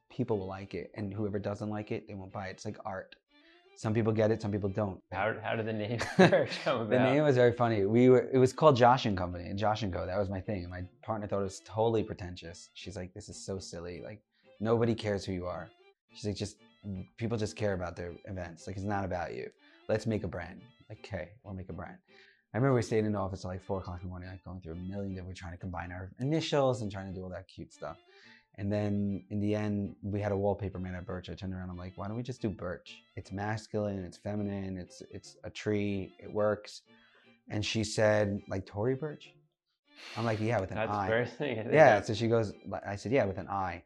People 0.10 0.40
will 0.40 0.48
like 0.48 0.74
it, 0.74 0.92
and 0.96 1.14
whoever 1.14 1.38
doesn't 1.38 1.70
like 1.70 1.92
it, 1.92 2.08
they 2.08 2.16
won't 2.16 2.32
buy 2.32 2.48
it. 2.48 2.52
It's 2.52 2.66
like 2.66 2.78
art. 2.86 3.16
Some 3.76 3.94
people 3.94 4.12
get 4.12 4.32
it, 4.32 4.42
some 4.42 4.52
people 4.52 4.70
don't. 4.70 5.00
How, 5.12 5.36
how 5.44 5.56
did 5.56 5.68
the 5.68 5.74
name 5.74 6.00
come 6.64 6.82
about? 6.82 6.90
the 6.90 7.00
name 7.00 7.24
was 7.24 7.36
very 7.36 7.52
funny. 7.52 7.86
We 7.86 8.10
were 8.10 8.28
it 8.34 8.40
was 8.40 8.52
called 8.52 8.76
Josh 8.76 9.06
and 9.06 9.16
Company, 9.16 9.46
and 9.50 9.60
Josh 9.60 9.84
and 9.84 9.94
Co. 9.94 10.06
That 10.06 10.18
was 10.18 10.30
my 10.30 10.42
thing. 10.42 10.64
And 10.64 10.72
my 10.72 10.82
partner 11.04 11.28
thought 11.28 11.42
it 11.42 11.44
was 11.44 11.62
totally 11.64 12.04
pretentious. 12.04 12.70
She's 12.74 12.96
like, 12.96 13.14
"This 13.14 13.30
is 13.30 13.46
so 13.46 13.60
silly. 13.60 14.02
Like 14.04 14.20
nobody 14.60 14.96
cares 14.96 15.24
who 15.26 15.34
you 15.34 15.46
are." 15.46 15.70
She's 16.14 16.26
like, 16.26 16.36
"Just 16.36 16.58
people 17.18 17.38
just 17.38 17.56
care 17.56 17.74
about 17.74 17.96
their 17.96 18.14
events. 18.26 18.66
Like 18.66 18.78
it's 18.78 18.86
not 18.86 19.06
about 19.06 19.36
you." 19.36 19.52
Let's 19.88 20.06
make 20.06 20.24
a 20.24 20.28
brand. 20.28 20.62
Okay, 20.92 21.30
we'll 21.44 21.54
make 21.54 21.70
a 21.70 21.74
brand. 21.74 21.98
I 22.54 22.58
remember 22.58 22.76
we 22.76 22.82
stayed 22.82 23.06
in 23.06 23.12
the 23.12 23.20
office 23.20 23.46
at 23.46 23.50
like 23.50 23.64
four 23.64 23.80
o'clock 23.80 24.00
in 24.02 24.08
the 24.08 24.10
morning, 24.10 24.30
like 24.30 24.44
going 24.44 24.62
through 24.62 24.74
a 24.74 24.76
million 24.76 25.10
different, 25.12 25.28
we're 25.28 25.34
trying 25.34 25.52
to 25.52 25.58
combine 25.58 25.92
our 25.92 26.12
initials 26.20 26.82
and 26.82 26.92
trying 26.92 27.08
to 27.08 27.14
do 27.14 27.24
all 27.24 27.30
that 27.30 27.48
cute 27.48 27.74
stuff. 27.74 27.98
And 28.56 28.72
then 28.72 29.24
in 29.30 29.40
the 29.40 29.54
end, 29.54 29.96
we 30.02 30.20
had 30.20 30.32
a 30.32 30.38
wallpaper 30.38 30.80
made 30.80 30.96
of 30.96 31.06
birch. 31.06 31.30
I 31.30 31.36
turned 31.36 31.54
around, 31.54 31.70
I'm 31.70 31.78
like, 31.78 31.94
why 31.96 32.08
don't 32.08 32.18
we 32.18 32.24
just 32.24 32.42
do 32.42 32.50
birch? 32.50 32.98
It's 33.16 33.32
masculine, 33.32 34.04
it's 34.04 34.18
feminine, 34.18 34.78
it's 34.78 35.04
it's 35.12 35.38
a 35.44 35.50
tree, 35.50 36.12
it 36.20 36.34
works. 36.34 36.82
And 37.50 37.64
she 37.64 37.84
said, 37.84 38.42
like 38.50 38.66
Tory 38.66 38.96
Burch? 38.96 39.32
I'm 40.18 40.26
like, 40.26 40.40
yeah, 40.40 40.60
with 40.60 40.72
an 40.72 40.78
that's 40.78 40.92
I. 40.92 41.10
That's 41.10 41.34
thing. 41.38 41.70
Yeah. 41.72 42.02
So 42.02 42.14
she 42.14 42.28
goes, 42.28 42.54
I 42.86 42.96
said, 42.96 43.12
yeah, 43.12 43.26
with 43.26 43.38
an 43.38 43.48
I. 43.48 43.84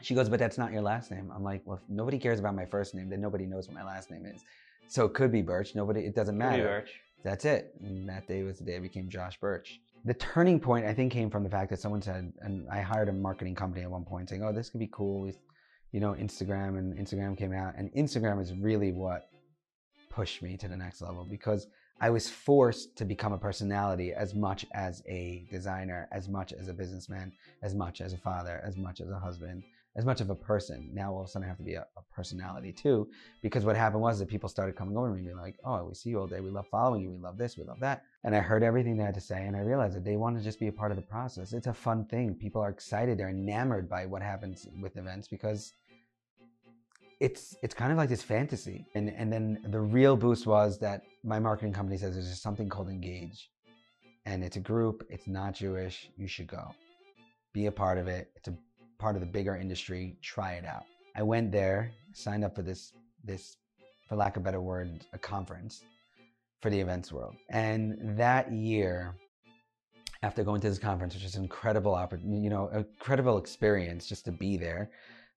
She 0.00 0.14
goes, 0.14 0.28
but 0.28 0.38
that's 0.38 0.58
not 0.58 0.72
your 0.72 0.82
last 0.82 1.10
name. 1.10 1.32
I'm 1.34 1.44
like, 1.44 1.62
well, 1.64 1.78
if 1.82 1.88
nobody 1.88 2.18
cares 2.18 2.40
about 2.40 2.54
my 2.54 2.66
first 2.66 2.94
name, 2.94 3.08
then 3.08 3.20
nobody 3.20 3.46
knows 3.46 3.68
what 3.68 3.74
my 3.74 3.84
last 3.84 4.10
name 4.10 4.26
is. 4.26 4.42
So 4.88 5.06
it 5.06 5.14
could 5.14 5.32
be 5.32 5.42
Birch. 5.42 5.74
Nobody, 5.74 6.00
it 6.00 6.14
doesn't 6.14 6.36
matter. 6.36 6.64
Birch. 6.64 6.90
That's 7.24 7.44
it. 7.44 7.74
And 7.80 8.08
that 8.08 8.26
day 8.26 8.42
was 8.42 8.58
the 8.58 8.64
day 8.64 8.76
I 8.76 8.80
became 8.80 9.08
Josh 9.08 9.38
Birch. 9.40 9.80
The 10.04 10.14
turning 10.14 10.58
point, 10.58 10.84
I 10.84 10.92
think, 10.92 11.12
came 11.12 11.30
from 11.30 11.44
the 11.44 11.50
fact 11.50 11.70
that 11.70 11.80
someone 11.80 12.02
said, 12.02 12.32
and 12.40 12.66
I 12.68 12.80
hired 12.80 13.08
a 13.08 13.12
marketing 13.12 13.54
company 13.54 13.84
at 13.84 13.90
one 13.90 14.04
point 14.04 14.28
saying, 14.28 14.42
oh, 14.42 14.52
this 14.52 14.68
could 14.68 14.80
be 14.80 14.90
cool. 14.92 15.22
With, 15.22 15.38
you 15.92 16.00
know, 16.00 16.14
Instagram 16.14 16.78
and 16.78 16.98
Instagram 16.98 17.38
came 17.38 17.52
out. 17.52 17.74
And 17.76 17.92
Instagram 17.94 18.42
is 18.42 18.52
really 18.52 18.92
what 18.92 19.28
pushed 20.10 20.42
me 20.42 20.56
to 20.56 20.68
the 20.68 20.76
next 20.76 21.00
level 21.00 21.26
because 21.30 21.68
I 22.00 22.10
was 22.10 22.28
forced 22.28 22.96
to 22.96 23.04
become 23.04 23.32
a 23.32 23.38
personality 23.38 24.12
as 24.12 24.34
much 24.34 24.66
as 24.74 25.02
a 25.08 25.46
designer, 25.50 26.08
as 26.10 26.28
much 26.28 26.52
as 26.52 26.66
a 26.66 26.74
businessman, 26.74 27.32
as 27.62 27.74
much 27.74 28.00
as 28.00 28.12
a 28.12 28.18
father, 28.18 28.60
as 28.66 28.76
much 28.76 29.00
as 29.00 29.08
a 29.08 29.18
husband, 29.18 29.62
as 29.94 30.04
much 30.04 30.20
of 30.20 30.30
a 30.30 30.34
person. 30.34 30.88
Now 30.92 31.12
all 31.12 31.20
of 31.20 31.26
a 31.26 31.30
sudden 31.30 31.44
I 31.44 31.48
have 31.48 31.58
to 31.58 31.62
be 31.62 31.74
a, 31.74 31.86
a, 31.96 32.02
personality 32.14 32.72
too, 32.72 33.08
because 33.42 33.64
what 33.64 33.76
happened 33.76 34.02
was 34.02 34.18
that 34.18 34.28
people 34.28 34.48
started 34.48 34.76
coming 34.76 34.96
over 34.96 35.08
to 35.08 35.12
me 35.12 35.20
and 35.20 35.26
being 35.28 35.38
like, 35.38 35.56
"Oh, 35.64 35.84
we 35.84 35.94
see 35.94 36.10
you 36.10 36.20
all 36.20 36.26
day. 36.26 36.40
We 36.40 36.50
love 36.50 36.66
following 36.70 37.02
you. 37.02 37.10
We 37.10 37.18
love 37.18 37.38
this. 37.38 37.56
We 37.56 37.64
love 37.64 37.80
that." 37.80 38.04
And 38.24 38.34
I 38.34 38.40
heard 38.40 38.62
everything 38.62 38.96
they 38.96 39.04
had 39.04 39.14
to 39.14 39.20
say, 39.20 39.46
and 39.46 39.56
I 39.56 39.60
realized 39.60 39.96
that 39.96 40.04
they 40.04 40.16
want 40.16 40.36
to 40.36 40.44
just 40.44 40.60
be 40.60 40.68
a 40.68 40.72
part 40.72 40.92
of 40.92 40.96
the 40.96 41.02
process. 41.02 41.52
It's 41.52 41.66
a 41.66 41.74
fun 41.74 42.04
thing. 42.06 42.34
People 42.34 42.62
are 42.62 42.70
excited. 42.70 43.18
They're 43.18 43.30
enamored 43.30 43.88
by 43.88 44.06
what 44.06 44.22
happens 44.22 44.66
with 44.80 44.96
events 44.96 45.28
because 45.28 45.72
it's 47.20 47.56
it's 47.62 47.72
kind 47.72 47.92
of 47.92 47.98
like 47.98 48.08
this 48.08 48.22
fantasy. 48.22 48.84
And 48.94 49.08
and 49.10 49.32
then 49.32 49.58
the 49.68 49.80
real 49.80 50.16
boost 50.16 50.46
was 50.46 50.78
that 50.80 51.02
my 51.22 51.38
marketing 51.38 51.72
company 51.72 51.96
says 51.96 52.14
there's 52.14 52.28
just 52.28 52.42
something 52.42 52.68
called 52.68 52.88
Engage, 52.88 53.50
and 54.26 54.42
it's 54.42 54.56
a 54.56 54.60
group. 54.60 55.06
It's 55.08 55.28
not 55.28 55.54
Jewish. 55.54 56.10
You 56.16 56.26
should 56.26 56.48
go, 56.48 56.74
be 57.52 57.66
a 57.66 57.72
part 57.72 57.98
of 57.98 58.08
it. 58.08 58.30
It's 58.36 58.48
a 58.48 58.54
part 59.02 59.16
of 59.16 59.20
the 59.20 59.32
bigger 59.38 59.56
industry, 59.56 60.16
try 60.22 60.52
it 60.52 60.64
out. 60.64 60.84
I 61.16 61.22
went 61.22 61.50
there, 61.50 61.90
signed 62.12 62.44
up 62.44 62.54
for 62.54 62.62
this 62.62 62.92
this 63.24 63.56
for 64.08 64.14
lack 64.16 64.36
of 64.36 64.42
a 64.42 64.44
better 64.44 64.60
word, 64.60 65.04
a 65.12 65.18
conference 65.18 65.82
for 66.60 66.70
the 66.70 66.80
events 66.80 67.12
world. 67.12 67.34
And 67.50 67.98
that 68.16 68.52
year, 68.52 69.16
after 70.22 70.44
going 70.44 70.60
to 70.60 70.68
this 70.68 70.78
conference, 70.78 71.14
which 71.14 71.24
is 71.24 71.34
an 71.34 71.42
incredible 71.42 71.94
you 72.24 72.48
know, 72.48 72.68
incredible 72.68 73.38
experience 73.38 74.08
just 74.08 74.24
to 74.26 74.32
be 74.32 74.56
there. 74.56 74.90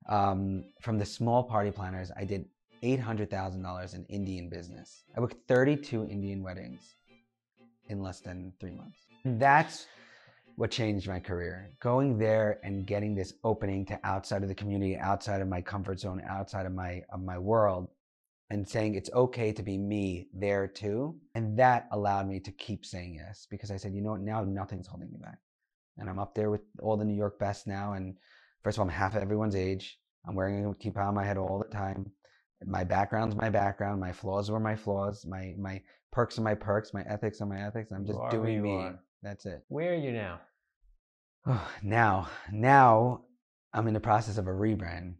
Um, 0.08 0.66
from 0.82 1.00
the 1.00 1.06
small 1.06 1.42
party 1.44 1.72
planners, 1.72 2.12
I 2.16 2.24
did 2.26 2.46
$800,000 2.84 3.96
in 3.96 4.06
Indian 4.06 4.48
business. 4.50 5.06
I 5.18 5.20
booked 5.20 5.38
32 5.48 6.08
Indian 6.08 6.44
weddings 6.44 6.96
in 7.90 8.04
less 8.04 8.20
than 8.20 8.54
three 8.60 8.76
months. 8.82 9.00
That's 9.26 9.88
what 10.56 10.72
changed 10.72 11.08
my 11.08 11.20
career. 11.20 11.72
Going 11.82 12.18
there 12.18 12.60
and 12.64 12.86
getting 12.88 13.16
this 13.16 13.34
opening 13.44 13.86
to 13.88 14.00
outside 14.04 14.42
of 14.44 14.50
the 14.50 14.56
community, 14.56 14.98
outside 14.98 15.42
of 15.42 15.48
my 15.48 15.62
comfort 15.62 16.00
zone, 16.00 16.22
outside 16.28 16.66
of 16.66 16.74
my 16.74 17.02
of 17.12 17.22
my 17.22 17.38
world, 17.38 17.90
and 18.50 18.68
saying 18.68 18.96
it's 18.96 19.10
okay 19.14 19.52
to 19.52 19.64
be 19.64 19.78
me 19.78 20.28
there 20.34 20.68
too. 20.68 21.16
And 21.34 21.58
that 21.60 21.88
allowed 21.92 22.28
me 22.28 22.40
to 22.42 22.52
keep 22.52 22.86
saying 22.86 23.16
yes 23.16 23.48
because 23.50 23.72
I 23.72 23.78
said, 23.78 23.94
you 23.94 24.02
know 24.02 24.12
what, 24.12 24.22
now 24.22 24.44
nothing's 24.44 24.88
holding 24.88 25.12
me 25.12 25.18
back. 25.22 25.40
And 25.98 26.10
I'm 26.10 26.20
up 26.20 26.36
there 26.36 26.52
with 26.52 26.62
all 26.82 26.98
the 26.98 27.06
New 27.06 27.16
York 27.16 27.40
best 27.40 27.68
now. 27.68 27.94
And 27.94 28.16
first 28.64 28.78
of 28.78 28.82
all, 28.82 28.88
I'm 28.88 28.94
half 28.94 29.16
of 29.16 29.22
everyone's 29.22 29.56
age. 29.56 29.98
I'm 30.28 30.36
wearing 30.36 30.66
a 30.66 30.74
teapot 30.74 31.08
on 31.08 31.16
my 31.16 31.26
head 31.26 31.38
all 31.38 31.60
the 31.60 31.74
time. 31.74 32.12
My 32.66 32.84
background's 32.84 33.36
my 33.36 33.50
background. 33.50 34.00
My 34.00 34.12
flaws 34.12 34.50
were 34.50 34.60
my 34.60 34.76
flaws. 34.76 35.26
My 35.26 35.54
my 35.58 35.82
perks 36.12 36.40
are 36.40 36.42
my 36.42 36.56
perks. 36.56 36.94
My 36.94 37.04
ethics 37.04 37.42
are 37.42 37.46
my 37.46 37.60
ethics. 37.60 37.92
I'm 37.92 38.06
just 38.06 38.20
doing 38.32 38.62
me. 38.62 38.76
Are. 38.76 39.00
That's 39.26 39.48
it. 39.48 39.64
Where 39.70 39.92
are 39.92 39.98
you 39.98 40.12
now? 40.12 40.40
Oh, 41.48 41.68
now, 41.82 42.30
now 42.52 43.22
I'm 43.74 43.88
in 43.88 43.96
the 43.96 44.00
process 44.00 44.38
of 44.38 44.46
a 44.46 44.52
rebrand. 44.52 45.16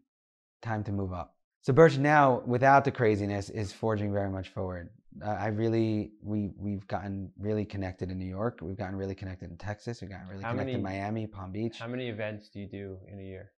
Time 0.62 0.84
to 0.84 0.92
move 0.92 1.12
up. 1.12 1.34
So 1.62 1.72
Birch 1.72 1.98
now, 1.98 2.42
without 2.46 2.84
the 2.84 2.92
craziness, 2.92 3.50
is 3.50 3.72
forging 3.72 4.12
very 4.12 4.30
much 4.30 4.50
forward. 4.50 4.90
Uh, 5.20 5.30
I 5.30 5.48
really, 5.48 6.12
we 6.22 6.52
we've 6.56 6.86
gotten 6.86 7.32
really 7.36 7.64
connected 7.64 8.12
in 8.12 8.18
New 8.18 8.28
York. 8.28 8.60
We've 8.62 8.76
gotten 8.76 8.94
really 8.94 9.16
connected 9.16 9.50
in 9.50 9.56
Texas. 9.56 10.00
We've 10.00 10.10
gotten 10.10 10.28
really 10.28 10.42
how 10.44 10.52
connected 10.52 10.80
many, 10.80 10.94
in 10.94 11.00
Miami, 11.00 11.26
Palm 11.26 11.50
Beach. 11.50 11.78
How 11.80 11.88
many 11.88 12.08
events 12.08 12.48
do 12.48 12.60
you 12.60 12.68
do 12.68 12.98
in 13.12 13.18
a 13.18 13.24
year? 13.24 13.50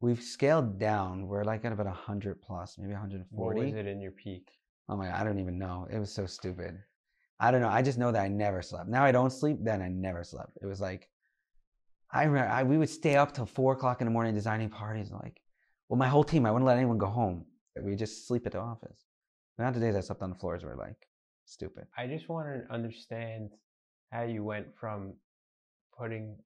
We've 0.00 0.22
scaled 0.22 0.78
down. 0.78 1.26
We're 1.26 1.42
like 1.42 1.64
at 1.64 1.72
about 1.72 1.86
100 1.86 2.40
plus, 2.40 2.76
maybe 2.78 2.92
140. 2.92 3.58
What 3.58 3.64
was 3.64 3.74
it 3.74 3.88
in 3.88 4.00
your 4.00 4.12
peak? 4.12 4.52
Oh 4.88 4.96
my, 4.96 5.20
I 5.20 5.24
don't 5.24 5.40
even 5.40 5.58
know. 5.58 5.88
It 5.90 5.98
was 5.98 6.14
so 6.14 6.26
stupid. 6.26 6.78
I 7.38 7.50
don't 7.50 7.60
know. 7.60 7.68
I 7.68 7.82
just 7.82 7.98
know 7.98 8.12
that 8.12 8.22
I 8.22 8.28
never 8.28 8.62
slept. 8.62 8.88
Now 8.88 9.04
I 9.04 9.12
don't 9.12 9.30
sleep. 9.30 9.58
Then 9.60 9.82
I 9.82 9.88
never 9.88 10.24
slept. 10.24 10.56
It 10.62 10.66
was 10.66 10.80
like, 10.80 11.08
I 12.10 12.24
remember 12.24 12.48
I, 12.48 12.62
we 12.62 12.78
would 12.78 12.88
stay 12.88 13.16
up 13.16 13.32
till 13.32 13.46
four 13.46 13.74
o'clock 13.74 14.00
in 14.00 14.06
the 14.06 14.10
morning 14.10 14.34
designing 14.34 14.70
parties. 14.70 15.10
Like, 15.10 15.40
well, 15.88 15.98
my 15.98 16.08
whole 16.08 16.24
team. 16.24 16.46
I 16.46 16.50
wouldn't 16.50 16.66
let 16.66 16.78
anyone 16.78 16.98
go 16.98 17.06
home. 17.06 17.44
We 17.82 17.94
just 17.94 18.26
sleep 18.26 18.46
at 18.46 18.52
the 18.52 18.60
office. 18.60 19.04
Not 19.58 19.58
the 19.58 19.62
amount 19.62 19.76
of 19.76 19.82
days 19.82 19.96
I 19.96 20.00
slept 20.00 20.22
on 20.22 20.30
the 20.30 20.36
floors 20.36 20.64
were 20.64 20.76
like 20.76 21.08
stupid. 21.44 21.86
I 21.96 22.06
just 22.06 22.28
want 22.28 22.48
to 22.48 22.72
understand 22.72 23.50
how 24.10 24.22
you 24.22 24.44
went 24.44 24.66
from 24.78 25.14
putting 25.98 26.36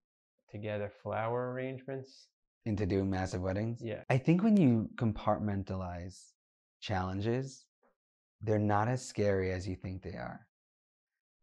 together 0.50 0.90
flower 1.02 1.52
arrangements 1.52 2.26
into 2.66 2.87
doing 2.87 3.09
massive 3.09 3.40
weddings. 3.40 3.80
Yeah. 3.82 4.02
I 4.11 4.18
think 4.18 4.42
when 4.42 4.56
you 4.56 4.90
compartmentalize 4.97 6.32
challenges, 6.80 7.64
they're 8.42 8.59
not 8.59 8.88
as 8.88 9.04
scary 9.04 9.52
as 9.52 9.66
you 9.68 9.76
think 9.76 10.02
they 10.02 10.11
are. 10.11 10.47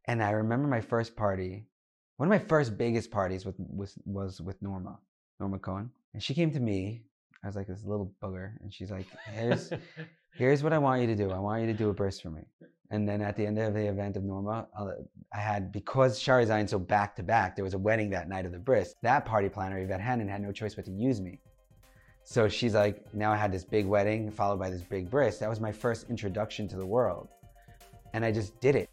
And 0.07 0.23
I 0.23 0.31
remember 0.31 0.67
my 0.67 0.81
first 0.81 1.15
party, 1.15 1.67
one 2.17 2.27
of 2.27 2.41
my 2.41 2.47
first 2.47 2.77
biggest 2.77 3.11
parties 3.11 3.45
with, 3.45 3.55
was, 3.57 3.97
was 4.05 4.41
with 4.41 4.61
Norma, 4.61 4.99
Norma 5.39 5.59
Cohen. 5.59 5.91
And 6.13 6.23
she 6.23 6.33
came 6.33 6.51
to 6.51 6.59
me 6.59 7.03
I 7.43 7.47
was 7.47 7.55
like 7.55 7.67
this 7.67 7.85
little 7.85 8.13
booger, 8.21 8.53
and 8.61 8.73
she's 8.73 8.91
like, 8.91 9.05
"Here's, 9.31 9.71
here's 10.35 10.63
what 10.63 10.73
I 10.73 10.77
want 10.77 11.01
you 11.01 11.07
to 11.07 11.15
do. 11.15 11.31
I 11.31 11.39
want 11.39 11.61
you 11.61 11.67
to 11.67 11.73
do 11.73 11.89
a 11.89 11.93
bris 11.93 12.19
for 12.19 12.29
me." 12.29 12.41
And 12.89 13.07
then 13.07 13.21
at 13.21 13.35
the 13.35 13.45
end 13.45 13.59
of 13.59 13.73
the 13.73 13.87
event 13.87 14.15
of 14.15 14.23
Norma, 14.23 14.67
uh, 14.77 14.91
I 15.33 15.39
had 15.39 15.71
because 15.71 16.19
Shaare 16.19 16.45
Zion 16.45 16.67
so 16.67 16.79
back 16.79 17.15
to 17.17 17.23
back, 17.23 17.55
there 17.55 17.65
was 17.65 17.73
a 17.73 17.77
wedding 17.77 18.09
that 18.11 18.29
night 18.29 18.45
of 18.45 18.51
the 18.51 18.59
bris. 18.59 18.95
That 19.01 19.25
party 19.25 19.49
planner, 19.49 19.77
Yvette 19.77 20.01
Hannon, 20.01 20.27
had 20.27 20.41
no 20.41 20.51
choice 20.51 20.75
but 20.75 20.85
to 20.85 20.91
use 20.91 21.21
me. 21.21 21.39
So 22.23 22.49
she's 22.49 22.73
like, 22.73 23.13
now 23.13 23.31
I 23.31 23.37
had 23.37 23.51
this 23.51 23.63
big 23.63 23.85
wedding 23.85 24.31
followed 24.31 24.59
by 24.59 24.69
this 24.69 24.81
big 24.81 25.09
bris. 25.09 25.37
That 25.37 25.49
was 25.49 25.61
my 25.61 25.71
first 25.71 26.09
introduction 26.09 26.67
to 26.69 26.75
the 26.75 26.85
world, 26.85 27.29
and 28.13 28.25
I 28.25 28.31
just 28.31 28.59
did 28.59 28.75
it. 28.75 28.89